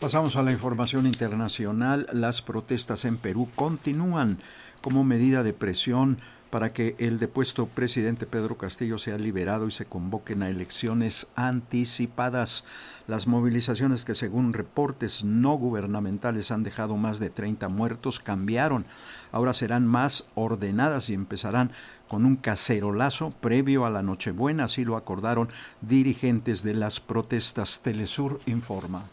Pasamos 0.00 0.36
a 0.36 0.42
la 0.42 0.52
información 0.52 1.06
internacional. 1.06 2.06
Las 2.12 2.42
protestas 2.42 3.06
en 3.06 3.16
Perú 3.16 3.48
continúan 3.54 4.38
como 4.82 5.04
medida 5.04 5.42
de 5.42 5.54
presión 5.54 6.18
para 6.50 6.74
que 6.74 6.94
el 6.98 7.18
depuesto 7.18 7.66
presidente 7.66 8.26
Pedro 8.26 8.58
Castillo 8.58 8.98
sea 8.98 9.16
liberado 9.16 9.66
y 9.66 9.70
se 9.70 9.86
convoquen 9.86 10.42
a 10.42 10.50
elecciones 10.50 11.28
anticipadas. 11.34 12.64
Las 13.06 13.26
movilizaciones 13.26 14.04
que 14.04 14.14
según 14.14 14.52
reportes 14.52 15.24
no 15.24 15.54
gubernamentales 15.54 16.50
han 16.50 16.62
dejado 16.62 16.98
más 16.98 17.18
de 17.18 17.30
30 17.30 17.68
muertos 17.70 18.20
cambiaron. 18.20 18.84
Ahora 19.32 19.54
serán 19.54 19.86
más 19.86 20.26
ordenadas 20.34 21.08
y 21.08 21.14
empezarán 21.14 21.72
con 22.06 22.26
un 22.26 22.36
cacerolazo 22.36 23.30
previo 23.30 23.86
a 23.86 23.90
la 23.90 24.02
Nochebuena, 24.02 24.64
así 24.64 24.84
lo 24.84 24.96
acordaron 24.96 25.48
dirigentes 25.80 26.62
de 26.62 26.74
las 26.74 27.00
protestas. 27.00 27.80
Telesur 27.80 28.38
informa 28.44 29.04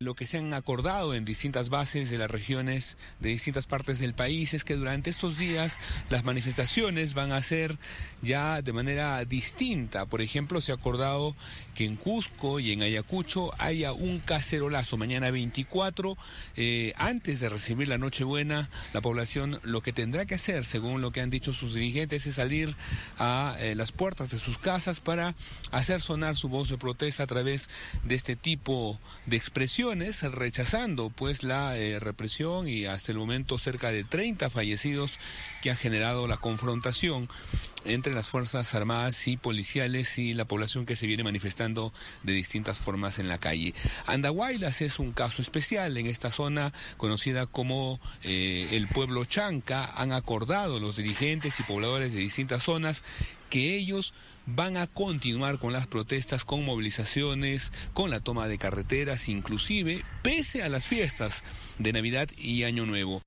lo 0.00 0.14
que 0.14 0.26
se 0.26 0.38
han 0.38 0.52
acordado 0.54 1.14
en 1.14 1.24
distintas 1.24 1.68
bases 1.68 2.10
de 2.10 2.18
las 2.18 2.28
regiones 2.28 2.96
de 3.20 3.28
distintas 3.28 3.66
partes 3.66 4.00
del 4.00 4.12
país 4.12 4.52
es 4.52 4.64
que 4.64 4.74
durante 4.74 5.08
estos 5.08 5.38
días 5.38 5.78
las 6.10 6.24
manifestaciones 6.24 7.14
van 7.14 7.30
a 7.30 7.40
ser 7.40 7.78
ya 8.20 8.60
de 8.60 8.72
manera 8.72 9.24
distinta. 9.24 10.04
Por 10.06 10.20
ejemplo, 10.20 10.60
se 10.60 10.72
ha 10.72 10.74
acordado 10.74 11.36
que 11.76 11.84
en 11.84 11.94
Cusco 11.94 12.58
y 12.58 12.72
en 12.72 12.82
Ayacucho 12.82 13.52
haya 13.60 13.92
un 13.92 14.18
cacerolazo 14.18 14.96
mañana 14.96 15.30
24. 15.30 16.18
Eh, 16.56 16.92
antes 16.96 17.38
de 17.38 17.48
recibir 17.48 17.86
la 17.86 17.96
Nochebuena, 17.96 18.68
la 18.92 19.00
población 19.00 19.60
lo 19.62 19.80
que 19.80 19.92
tendrá 19.92 20.26
que 20.26 20.34
hacer, 20.34 20.64
según 20.64 21.02
lo 21.02 21.12
que 21.12 21.20
han 21.20 21.30
dicho 21.30 21.54
sus 21.54 21.72
dirigentes, 21.72 22.26
es 22.26 22.34
salir 22.34 22.74
a 23.18 23.54
eh, 23.60 23.76
las 23.76 23.92
puertas 23.92 24.30
de 24.30 24.38
sus 24.38 24.58
casas 24.58 24.98
para 24.98 25.36
hacer 25.70 26.00
sonar 26.00 26.36
su 26.36 26.48
voz 26.48 26.68
de 26.68 26.78
protesta 26.78 27.22
a 27.22 27.28
través 27.28 27.68
de 28.02 28.16
este 28.16 28.34
tipo 28.34 28.98
de 29.26 29.36
expresión 29.36 29.83
rechazando 30.22 31.10
pues 31.10 31.42
la 31.42 31.76
eh, 31.76 32.00
represión 32.00 32.68
y 32.68 32.86
hasta 32.86 33.12
el 33.12 33.18
momento 33.18 33.58
cerca 33.58 33.90
de 33.90 34.04
30 34.04 34.48
fallecidos 34.48 35.18
que 35.62 35.70
ha 35.70 35.76
generado 35.76 36.26
la 36.26 36.38
confrontación 36.38 37.28
entre 37.84 38.14
las 38.14 38.28
Fuerzas 38.28 38.74
Armadas 38.74 39.26
y 39.28 39.36
policiales 39.36 40.18
y 40.18 40.34
la 40.34 40.44
población 40.44 40.86
que 40.86 40.96
se 40.96 41.06
viene 41.06 41.24
manifestando 41.24 41.92
de 42.22 42.32
distintas 42.32 42.78
formas 42.78 43.18
en 43.18 43.28
la 43.28 43.38
calle. 43.38 43.74
Andahuaylas 44.06 44.80
es 44.80 44.98
un 44.98 45.12
caso 45.12 45.42
especial 45.42 45.96
en 45.96 46.06
esta 46.06 46.30
zona 46.30 46.72
conocida 46.96 47.46
como 47.46 48.00
eh, 48.22 48.68
el 48.72 48.88
pueblo 48.88 49.24
Chanca. 49.24 49.84
Han 49.96 50.12
acordado 50.12 50.80
los 50.80 50.96
dirigentes 50.96 51.58
y 51.60 51.62
pobladores 51.62 52.12
de 52.12 52.20
distintas 52.20 52.62
zonas 52.62 53.02
que 53.50 53.76
ellos 53.76 54.14
van 54.46 54.76
a 54.76 54.86
continuar 54.86 55.58
con 55.58 55.72
las 55.72 55.86
protestas, 55.86 56.44
con 56.44 56.64
movilizaciones, 56.64 57.72
con 57.92 58.10
la 58.10 58.20
toma 58.20 58.48
de 58.48 58.58
carreteras, 58.58 59.28
inclusive 59.28 60.04
pese 60.22 60.62
a 60.62 60.68
las 60.68 60.84
fiestas 60.84 61.42
de 61.78 61.92
Navidad 61.92 62.28
y 62.36 62.64
Año 62.64 62.86
Nuevo. 62.86 63.22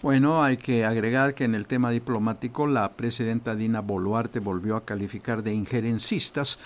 Bueno, 0.00 0.44
hay 0.44 0.58
que 0.58 0.84
agregar 0.84 1.34
que 1.34 1.42
en 1.42 1.56
el 1.56 1.66
tema 1.66 1.90
diplomático 1.90 2.68
la 2.68 2.92
presidenta 2.92 3.56
Dina 3.56 3.80
Boluarte 3.80 4.38
volvió 4.38 4.76
a 4.76 4.84
calificar 4.84 5.42
de 5.42 5.52
injerencistas 5.52 6.60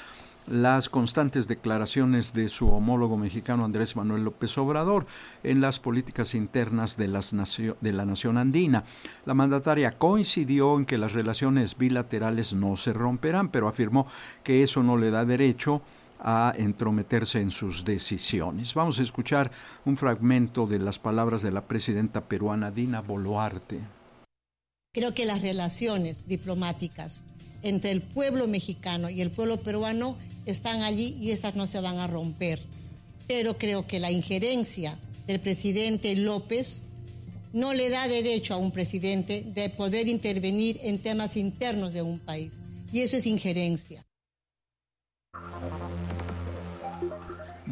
las 0.47 0.91
constantes 0.91 1.49
declaraciones 1.49 2.35
de 2.35 2.49
su 2.49 2.69
homólogo 2.69 3.17
mexicano 3.17 3.65
Andrés 3.65 3.97
Manuel 3.97 4.25
López 4.25 4.59
Obrador 4.59 5.07
en 5.45 5.63
las 5.63 5.81
políticas 5.81 6.35
internas 6.35 6.99
de, 6.99 7.09
las 7.09 7.35
de, 7.81 7.93
la 7.93 8.05
nación 8.05 8.37
andina. 8.37 8.85
La 9.25 9.33
mandataria 9.33 9.97
coincidió 9.97 10.77
en 10.77 10.85
que 10.85 10.99
las 10.99 11.15
relaciones 11.15 11.79
bilaterales 11.79 12.53
no 12.53 12.77
se 12.77 12.93
romperán, 12.93 13.49
pero 13.49 13.67
afirmó 13.67 14.07
que 14.43 14.63
eso 14.63 14.83
no 14.83 14.99
le 14.99 15.11
da 15.11 15.25
derecho 15.25 15.77
a 15.77 16.02
entrometerse 16.57 17.41
en 17.41 17.51
sus 17.51 17.85
decisiones. 17.85 18.75
Vamos 18.75 18.99
a 18.99 19.03
escuchar 19.03 19.51
un 19.85 19.97
fragmento 19.97 20.67
de 20.67 20.79
las 20.79 20.99
palabras 20.99 21.43
de 21.43 21.51
la 21.51 21.67
presidenta 21.67 22.23
peruana 22.29 22.71
Dina 22.71 23.01
Boluarte. 23.01 23.81
Creo 24.95 25.15
que 25.15 25.25
las 25.25 25.43
relaciones 25.43 26.29
diplomáticas 26.29 27.25
entre 27.63 27.93
el 27.93 28.03
pueblo 28.03 28.47
mexicano 28.47 29.09
y 29.09 29.23
el 29.23 29.31
pueblo 29.31 29.63
peruano 29.63 30.17
están 30.47 30.83
allí 30.83 31.17
y 31.21 31.31
estas 31.31 31.55
no 31.55 31.67
se 31.67 31.81
van 31.81 31.99
a 31.99 32.07
romper. 32.07 32.61
Pero 33.27 33.57
creo 33.57 33.87
que 33.87 34.01
la 34.01 34.11
injerencia 34.11 34.99
del 35.27 35.41
presidente 35.41 36.15
López 36.17 36.85
no 37.53 37.73
le 37.73 37.91
da 37.91 38.09
derecho 38.09 38.55
a 38.55 38.59
un 38.59 38.73
presidente 38.73 39.45
de 39.47 39.71
poder 39.71 40.09
intervenir 40.09 40.81
en 40.83 40.99
temas 40.99 41.37
internos 41.37 41.93
de 41.93 42.03
un 42.03 42.19
país. 42.19 42.53
Y 42.93 43.01
eso 43.01 43.17
es 43.17 43.27
injerencia. 43.27 44.05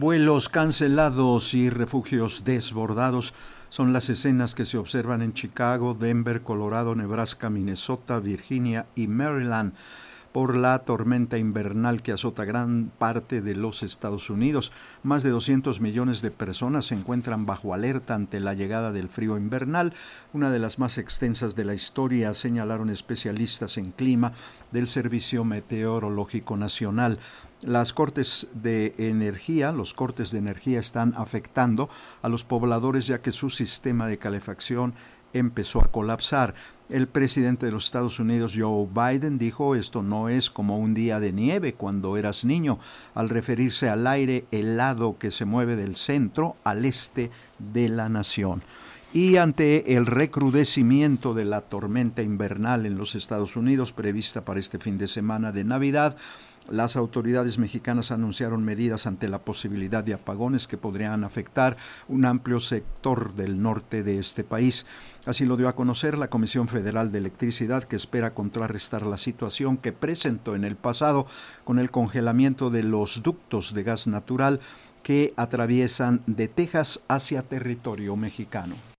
Vuelos 0.00 0.48
cancelados 0.48 1.52
y 1.52 1.68
refugios 1.68 2.42
desbordados 2.42 3.34
Son 3.68 3.92
las 3.92 4.08
escenas 4.08 4.54
que 4.54 4.64
se 4.64 4.78
observan 4.78 5.20
en 5.20 5.34
Chicago, 5.34 5.92
Denver, 5.92 6.40
Colorado, 6.40 6.94
Nebraska, 6.94 7.50
Minnesota, 7.50 8.18
Virginia 8.18 8.86
y 8.94 9.08
Maryland 9.08 9.74
por 10.32 10.56
la 10.56 10.78
tormenta 10.80 11.38
invernal 11.38 12.02
que 12.02 12.12
azota 12.12 12.44
gran 12.44 12.90
parte 12.98 13.42
de 13.42 13.56
los 13.56 13.82
Estados 13.82 14.30
Unidos. 14.30 14.72
Más 15.02 15.22
de 15.22 15.30
200 15.30 15.80
millones 15.80 16.22
de 16.22 16.30
personas 16.30 16.86
se 16.86 16.94
encuentran 16.94 17.46
bajo 17.46 17.74
alerta 17.74 18.14
ante 18.14 18.40
la 18.40 18.54
llegada 18.54 18.92
del 18.92 19.08
frío 19.08 19.36
invernal, 19.36 19.92
una 20.32 20.50
de 20.50 20.58
las 20.58 20.78
más 20.78 20.98
extensas 20.98 21.56
de 21.56 21.64
la 21.64 21.74
historia, 21.74 22.32
señalaron 22.34 22.90
especialistas 22.90 23.76
en 23.78 23.90
clima 23.90 24.32
del 24.70 24.86
Servicio 24.86 25.44
Meteorológico 25.44 26.56
Nacional. 26.56 27.18
Las 27.62 27.92
cortes 27.92 28.48
de 28.54 28.94
energía, 28.96 29.70
los 29.72 29.92
cortes 29.92 30.30
de 30.30 30.38
energía 30.38 30.80
están 30.80 31.12
afectando 31.16 31.90
a 32.22 32.30
los 32.30 32.44
pobladores 32.44 33.06
ya 33.06 33.20
que 33.20 33.32
su 33.32 33.50
sistema 33.50 34.06
de 34.06 34.16
calefacción 34.16 34.94
empezó 35.32 35.80
a 35.80 35.90
colapsar. 35.90 36.54
El 36.88 37.06
presidente 37.06 37.66
de 37.66 37.72
los 37.72 37.84
Estados 37.84 38.18
Unidos, 38.18 38.54
Joe 38.56 38.88
Biden, 38.92 39.38
dijo 39.38 39.76
esto 39.76 40.02
no 40.02 40.28
es 40.28 40.50
como 40.50 40.78
un 40.78 40.92
día 40.92 41.20
de 41.20 41.32
nieve 41.32 41.74
cuando 41.74 42.16
eras 42.16 42.44
niño, 42.44 42.78
al 43.14 43.28
referirse 43.28 43.88
al 43.88 44.06
aire 44.06 44.44
helado 44.50 45.16
que 45.18 45.30
se 45.30 45.44
mueve 45.44 45.76
del 45.76 45.94
centro 45.94 46.56
al 46.64 46.84
este 46.84 47.30
de 47.58 47.88
la 47.88 48.08
nación. 48.08 48.62
Y 49.12 49.36
ante 49.38 49.96
el 49.96 50.06
recrudecimiento 50.06 51.34
de 51.34 51.44
la 51.44 51.62
tormenta 51.62 52.22
invernal 52.22 52.86
en 52.86 52.96
los 52.96 53.16
Estados 53.16 53.56
Unidos 53.56 53.92
prevista 53.92 54.44
para 54.44 54.60
este 54.60 54.78
fin 54.78 54.98
de 54.98 55.08
semana 55.08 55.50
de 55.50 55.64
Navidad, 55.64 56.16
las 56.70 56.96
autoridades 56.96 57.58
mexicanas 57.58 58.10
anunciaron 58.10 58.64
medidas 58.64 59.06
ante 59.06 59.28
la 59.28 59.40
posibilidad 59.40 60.02
de 60.02 60.14
apagones 60.14 60.66
que 60.66 60.78
podrían 60.78 61.24
afectar 61.24 61.76
un 62.08 62.24
amplio 62.24 62.60
sector 62.60 63.34
del 63.34 63.60
norte 63.60 64.02
de 64.02 64.18
este 64.18 64.44
país. 64.44 64.86
Así 65.26 65.44
lo 65.44 65.56
dio 65.56 65.68
a 65.68 65.74
conocer 65.74 66.16
la 66.16 66.30
Comisión 66.30 66.68
Federal 66.68 67.12
de 67.12 67.18
Electricidad, 67.18 67.84
que 67.84 67.96
espera 67.96 68.34
contrarrestar 68.34 69.04
la 69.06 69.16
situación 69.16 69.76
que 69.76 69.92
presentó 69.92 70.54
en 70.54 70.64
el 70.64 70.76
pasado 70.76 71.26
con 71.64 71.78
el 71.78 71.90
congelamiento 71.90 72.70
de 72.70 72.82
los 72.82 73.22
ductos 73.22 73.74
de 73.74 73.82
gas 73.82 74.06
natural 74.06 74.60
que 75.02 75.34
atraviesan 75.36 76.22
de 76.26 76.48
Texas 76.48 77.00
hacia 77.08 77.42
territorio 77.42 78.16
mexicano. 78.16 78.89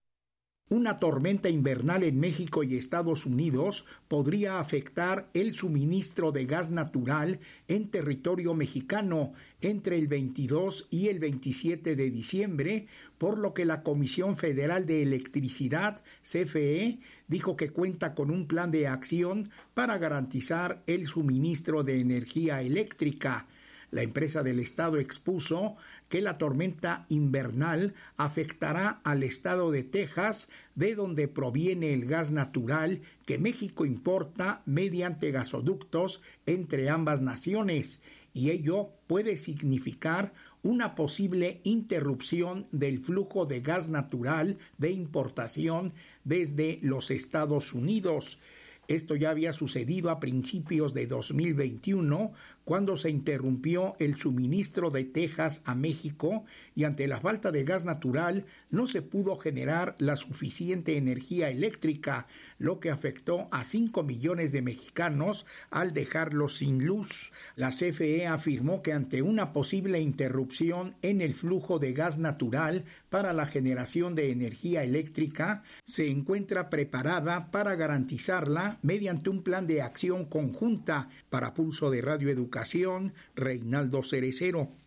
Una 0.72 1.00
tormenta 1.00 1.50
invernal 1.50 2.02
en 2.04 2.18
México 2.18 2.64
y 2.64 2.78
Estados 2.78 3.26
Unidos 3.26 3.84
podría 4.08 4.62
afectar 4.62 5.28
el 5.34 5.54
suministro 5.54 6.32
de 6.32 6.46
gas 6.46 6.72
natural 6.72 7.42
en 7.68 7.90
territorio 7.90 8.54
mexicano 8.54 9.34
entre 9.60 9.98
el 9.98 10.08
22 10.08 10.88
y 10.90 11.10
el 11.10 11.20
27 11.20 11.98
de 11.98 12.10
diciembre, 12.10 12.88
por 13.18 13.38
lo 13.38 13.54
que 13.54 13.66
la 13.66 13.84
Comisión 13.84 14.38
Federal 14.38 14.86
de 14.86 15.04
Electricidad, 15.04 16.04
CFE, 16.24 17.00
dijo 17.28 17.58
que 17.58 17.72
cuenta 17.72 18.16
con 18.16 18.32
un 18.32 18.48
plan 18.48 18.72
de 18.72 18.88
acción 18.88 19.50
para 19.74 19.98
garantizar 19.98 20.84
el 20.88 21.06
suministro 21.06 21.84
de 21.84 22.00
energía 22.00 22.62
eléctrica. 22.62 23.46
La 23.92 24.04
empresa 24.04 24.42
del 24.42 24.60
Estado 24.60 24.98
expuso 24.98 25.76
que 26.08 26.22
la 26.22 26.38
tormenta 26.38 27.06
invernal 27.10 27.94
afectará 28.16 29.02
al 29.04 29.22
estado 29.22 29.70
de 29.70 29.84
Texas, 29.84 30.50
de 30.76 30.96
donde 30.96 31.28
proviene 31.28 31.94
el 31.94 32.06
gas 32.06 32.32
natural 32.32 33.02
que 33.26 33.38
México 33.38 33.86
importa 33.86 34.62
mediante 34.66 35.32
gasoductos 35.32 36.22
entre 36.46 36.90
ambas 36.90 37.22
naciones, 37.22 38.02
y 38.34 38.52
ello 38.52 38.92
puede 39.08 39.36
significar 39.36 40.32
una 40.64 40.96
posible 40.96 41.60
interrupción 41.64 42.68
del 42.72 43.00
flujo 43.00 43.46
de 43.46 43.60
gas 43.60 43.90
natural 43.90 44.58
de 44.78 44.92
importación 44.92 45.94
desde 46.24 46.80
los 46.82 47.12
Estados 47.12 47.74
Unidos. 47.74 48.40
Esto 48.88 49.16
ya 49.16 49.30
había 49.30 49.54
sucedido 49.54 50.10
a 50.10 50.20
principios 50.20 50.94
de 50.94 51.08
2021 51.08 52.34
cuando 52.64 52.98
se 52.98 53.10
interrumpió 53.10 53.96
el 54.00 54.16
suministro 54.18 54.92
de 54.92 55.06
Texas 55.06 55.62
a 55.66 55.76
México 55.76 56.46
y 56.76 56.86
ante 56.86 57.08
la 57.08 57.20
falta 57.20 57.52
de 57.52 57.64
gas 57.64 57.84
natural 57.84 58.46
no 58.70 58.88
se 58.88 59.02
pudo 59.02 59.36
generar 59.38 59.96
la 60.00 60.16
suficiente 60.16 60.98
energía 60.98 61.50
eléctrica, 61.50 62.28
lo 62.58 62.80
que 62.80 62.90
afectó 62.90 63.48
a 63.52 63.64
5 63.64 64.04
millones 64.04 64.52
de 64.52 64.62
mexicanos 64.62 65.46
al 65.70 65.94
dejarlos 65.94 66.58
sin 66.58 66.86
luz. 66.86 67.32
La 67.56 67.70
CFE 67.70 68.28
afirmó 68.28 68.82
que 68.82 68.94
ante 68.94 69.22
una 69.22 69.52
posible 69.52 70.00
interrupción 70.00 70.96
en 71.02 71.22
el 71.22 71.34
flujo 71.34 71.80
de 71.80 71.94
gas 71.94 72.20
natural 72.20 72.86
para 73.10 73.34
la 73.34 73.46
generación 73.46 74.16
de 74.16 74.32
energía 74.32 74.84
eléctrica, 74.84 75.64
se 75.84 76.10
encuentra 76.10 76.70
preparada 76.70 77.52
para 77.52 77.76
garantizarla 77.76 78.80
mediante 78.82 79.30
un 79.30 79.44
plan 79.44 79.68
de 79.68 79.82
acción 79.82 80.26
conjunta 80.26 81.08
para 81.30 81.54
pulso 81.54 81.90
de 81.90 82.02
radioeducación 82.02 83.14
Reinaldo 83.36 84.04
Cerecero 84.04 84.81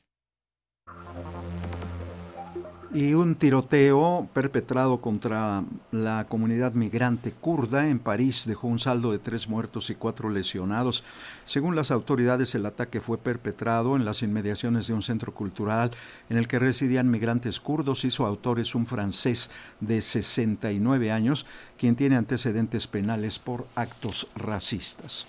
y 2.95 3.13
un 3.15 3.35
tiroteo 3.35 4.29
perpetrado 4.33 5.01
contra 5.01 5.65
la 5.91 6.27
comunidad 6.29 6.75
migrante 6.75 7.33
kurda 7.33 7.89
en 7.89 7.99
París 7.99 8.45
dejó 8.47 8.69
un 8.69 8.79
saldo 8.79 9.11
de 9.11 9.19
tres 9.19 9.49
muertos 9.49 9.91
y 9.91 9.97
cuatro 9.97 10.31
lesionados. 10.31 11.03
Según 11.45 11.75
las 11.75 11.91
autoridades, 11.91 12.55
el 12.55 12.65
ataque 12.67 13.01
fue 13.01 13.19
perpetrado 13.19 13.97
en 13.97 14.05
las 14.05 14.23
inmediaciones 14.23 14.87
de 14.87 14.95
un 14.95 15.03
centro 15.03 15.35
cultural 15.35 15.91
en 16.31 16.37
el 16.37 16.47
que 16.47 16.61
residían 16.61 17.11
migrantes 17.11 17.59
kurdos 17.59 18.05
y 18.05 18.13
su 18.13 18.25
autor 18.25 18.61
es 18.61 18.77
un 18.77 18.87
francés 18.87 19.51
de 19.81 20.01
69 20.01 21.11
años, 21.11 21.47
quien 21.77 21.97
tiene 21.97 22.15
antecedentes 22.15 22.87
penales 22.87 23.41
por 23.41 23.67
actos 23.75 24.29
racistas. 24.37 25.27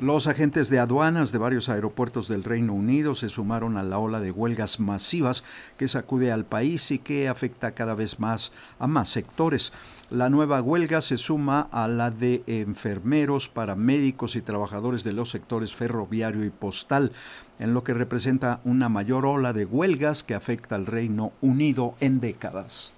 Los 0.00 0.28
agentes 0.28 0.70
de 0.70 0.78
aduanas 0.78 1.32
de 1.32 1.38
varios 1.38 1.68
aeropuertos 1.68 2.28
del 2.28 2.44
Reino 2.44 2.72
Unido 2.72 3.16
se 3.16 3.28
sumaron 3.28 3.76
a 3.76 3.82
la 3.82 3.98
ola 3.98 4.20
de 4.20 4.30
huelgas 4.30 4.78
masivas 4.78 5.42
que 5.76 5.88
sacude 5.88 6.30
al 6.30 6.44
país 6.44 6.92
y 6.92 7.00
que 7.00 7.28
afecta 7.28 7.72
cada 7.72 7.94
vez 7.94 8.20
más 8.20 8.52
a 8.78 8.86
más 8.86 9.08
sectores. 9.08 9.72
La 10.08 10.30
nueva 10.30 10.62
huelga 10.62 11.00
se 11.00 11.16
suma 11.16 11.68
a 11.72 11.88
la 11.88 12.12
de 12.12 12.44
enfermeros, 12.46 13.48
paramédicos 13.48 14.36
y 14.36 14.40
trabajadores 14.40 15.02
de 15.02 15.14
los 15.14 15.30
sectores 15.30 15.74
ferroviario 15.74 16.44
y 16.44 16.50
postal, 16.50 17.10
en 17.58 17.74
lo 17.74 17.82
que 17.82 17.92
representa 17.92 18.60
una 18.62 18.88
mayor 18.88 19.26
ola 19.26 19.52
de 19.52 19.64
huelgas 19.64 20.22
que 20.22 20.36
afecta 20.36 20.76
al 20.76 20.86
Reino 20.86 21.32
Unido 21.40 21.96
en 21.98 22.20
décadas. 22.20 22.92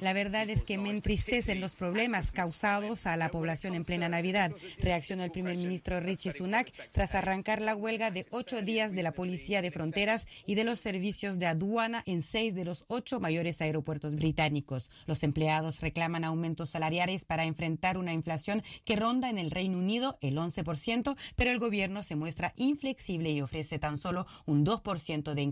La 0.00 0.14
verdad 0.14 0.48
es 0.48 0.62
que 0.62 0.78
me 0.78 0.88
entristecen 0.88 1.60
los 1.60 1.74
problemas 1.74 2.32
causados 2.32 3.06
a 3.06 3.18
la 3.18 3.28
población 3.28 3.74
en 3.74 3.84
plena 3.84 4.08
Navidad. 4.08 4.52
Reaccionó 4.78 5.24
el 5.24 5.30
primer 5.30 5.56
ministro 5.56 6.00
Richie 6.00 6.32
Sunak 6.32 6.70
tras 6.92 7.14
arrancar 7.14 7.60
la 7.60 7.76
huelga 7.76 8.10
de 8.10 8.24
ocho 8.30 8.62
días 8.62 8.92
de 8.92 9.02
la 9.02 9.12
Policía 9.12 9.60
de 9.60 9.70
Fronteras 9.70 10.26
y 10.46 10.54
de 10.54 10.64
los 10.64 10.78
servicios 10.78 11.38
de 11.38 11.46
aduana 11.46 12.02
en 12.06 12.22
seis 12.22 12.54
de 12.54 12.64
los 12.64 12.84
ocho 12.88 13.20
mayores 13.20 13.60
aeropuertos 13.60 14.14
británicos. 14.14 14.90
Los 15.06 15.22
empleados 15.22 15.80
reclaman 15.80 16.24
aumentos 16.24 16.70
salariales 16.70 17.26
para 17.26 17.44
enfrentar 17.44 17.98
una 17.98 18.14
inflación 18.14 18.62
que 18.84 18.96
ronda 18.96 19.28
en 19.28 19.36
el 19.36 19.50
Reino 19.50 19.76
Unido 19.76 20.18
el 20.22 20.38
11%, 20.38 21.16
pero 21.36 21.50
el 21.50 21.58
gobierno 21.58 22.02
se 22.02 22.16
muestra 22.16 22.54
inflexible 22.56 23.32
y 23.32 23.42
ofrece 23.42 23.78
tan 23.78 23.98
solo 23.98 24.26
un 24.46 24.64
2% 24.64 25.34
de 25.34 25.42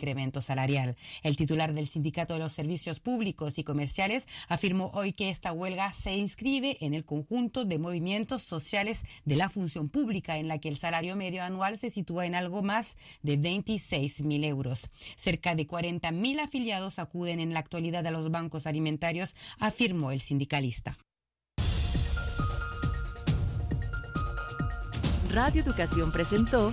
salarial. 0.43 0.97
El 1.23 1.37
titular 1.37 1.73
del 1.73 1.89
Sindicato 1.89 2.35
de 2.35 2.41
los 2.41 2.53
Servicios 2.53 3.01
Públicos 3.01 3.59
y 3.59 3.65
Comerciales 3.65 4.27
afirmó 4.49 4.91
hoy 4.95 5.13
que 5.13 5.31
esta 5.31 5.53
huelga 5.53 5.93
se 5.93 6.17
inscribe 6.17 6.77
en 6.81 6.95
el 6.95 7.05
conjunto 7.05 7.65
de 7.65 7.79
movimientos 7.79 8.43
sociales 8.43 9.05
de 9.25 9.37
la 9.37 9.49
función 9.49 9.89
pública, 9.89 10.39
en 10.39 10.49
la 10.49 10.59
que 10.59 10.69
el 10.69 10.77
salario 10.77 11.17
medio 11.17 11.43
anual 11.43 11.79
se 11.79 11.91
sitúa 11.91 12.27
en 12.27 12.35
algo 12.35 12.63
más 12.63 12.97
de 13.23 13.37
26 13.37 14.23
mil 14.23 14.45
euros. 14.45 14.91
Cerca 15.17 15.55
de 15.55 15.67
40 15.67 16.11
mil 16.13 16.41
afiliados 16.41 16.99
acuden 16.99 17.41
en 17.41 17.53
la 17.53 17.61
actualidad 17.61 18.07
a 18.07 18.11
los 18.11 18.31
bancos 18.31 18.67
alimentarios, 18.67 19.35
afirmó 19.59 20.11
el 20.11 20.21
sindicalista. 20.21 20.99
Radio 25.31 25.63
Educación 25.63 26.11
presentó 26.11 26.73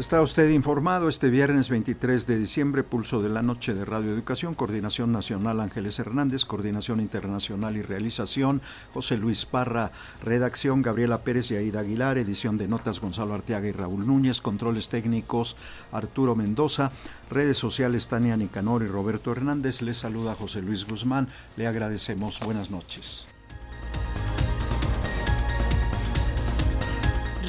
Está 0.00 0.22
usted 0.22 0.48
informado 0.48 1.08
este 1.08 1.28
viernes 1.28 1.68
23 1.68 2.26
de 2.26 2.38
diciembre, 2.38 2.82
pulso 2.82 3.20
de 3.20 3.28
la 3.28 3.42
noche 3.42 3.74
de 3.74 3.84
Radio 3.84 4.10
Educación, 4.10 4.54
Coordinación 4.54 5.12
Nacional 5.12 5.60
Ángeles 5.60 5.98
Hernández, 5.98 6.46
Coordinación 6.46 7.00
Internacional 7.00 7.76
y 7.76 7.82
Realización, 7.82 8.62
José 8.94 9.18
Luis 9.18 9.44
Parra, 9.44 9.92
redacción 10.24 10.80
Gabriela 10.80 11.22
Pérez 11.22 11.50
y 11.50 11.56
Aida 11.56 11.80
Aguilar, 11.80 12.16
edición 12.16 12.56
de 12.56 12.66
notas 12.66 12.98
Gonzalo 12.98 13.34
Arteaga 13.34 13.68
y 13.68 13.72
Raúl 13.72 14.06
Núñez, 14.06 14.40
controles 14.40 14.88
técnicos 14.88 15.54
Arturo 15.92 16.34
Mendoza, 16.34 16.92
redes 17.28 17.58
sociales 17.58 18.08
Tania 18.08 18.38
Nicanor 18.38 18.82
y 18.82 18.86
Roberto 18.86 19.32
Hernández. 19.32 19.82
Les 19.82 19.98
saluda 19.98 20.34
José 20.34 20.62
Luis 20.62 20.86
Guzmán, 20.86 21.28
le 21.58 21.66
agradecemos. 21.66 22.40
Buenas 22.40 22.70
noches. 22.70 23.29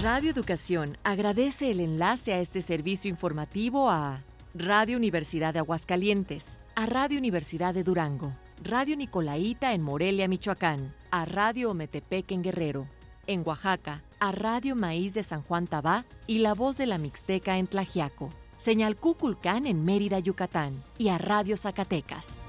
Radio 0.02 0.32
Educación 0.32 0.98
agradece 1.04 1.70
el 1.70 1.80
enlace 1.80 2.34
a 2.34 2.40
este 2.40 2.64
servicio 2.64 3.08
informativo 3.08 3.92
a 3.92 4.24
Radio 4.56 4.98
Universidad 4.98 5.54
de 5.54 5.60
Aguascalientes, 5.60 6.60
a 6.74 6.88
Radio 6.88 7.20
Universidad 7.20 7.76
de 7.76 7.84
Durango, 7.84 8.34
Radio 8.64 8.98
Nicolaita 8.98 9.74
en 9.74 9.84
Morelia, 9.84 10.28
Michoacán, 10.28 10.96
a 11.12 11.26
Radio 11.26 11.70
Ometepec 11.70 12.32
en 12.32 12.42
Guerrero, 12.42 12.88
en 13.28 13.44
Oaxaca, 13.46 14.02
a 14.20 14.32
Radio 14.32 14.76
Maíz 14.76 15.14
de 15.14 15.22
San 15.22 15.44
Juan 15.44 15.68
Tabá 15.68 16.06
y 16.26 16.40
La 16.40 16.56
Voz 16.56 16.80
de 16.80 16.88
la 16.88 16.98
Mixteca 16.98 17.60
en 17.60 17.68
Tlajiaco, 17.68 18.30
Señal 18.58 18.96
Cuculcán 18.96 19.68
en 19.68 19.86
Mérida, 19.86 20.18
Yucatán 20.18 20.84
y 20.98 21.10
a 21.10 21.20
Radio 21.20 21.58
Zacatecas. 21.58 22.42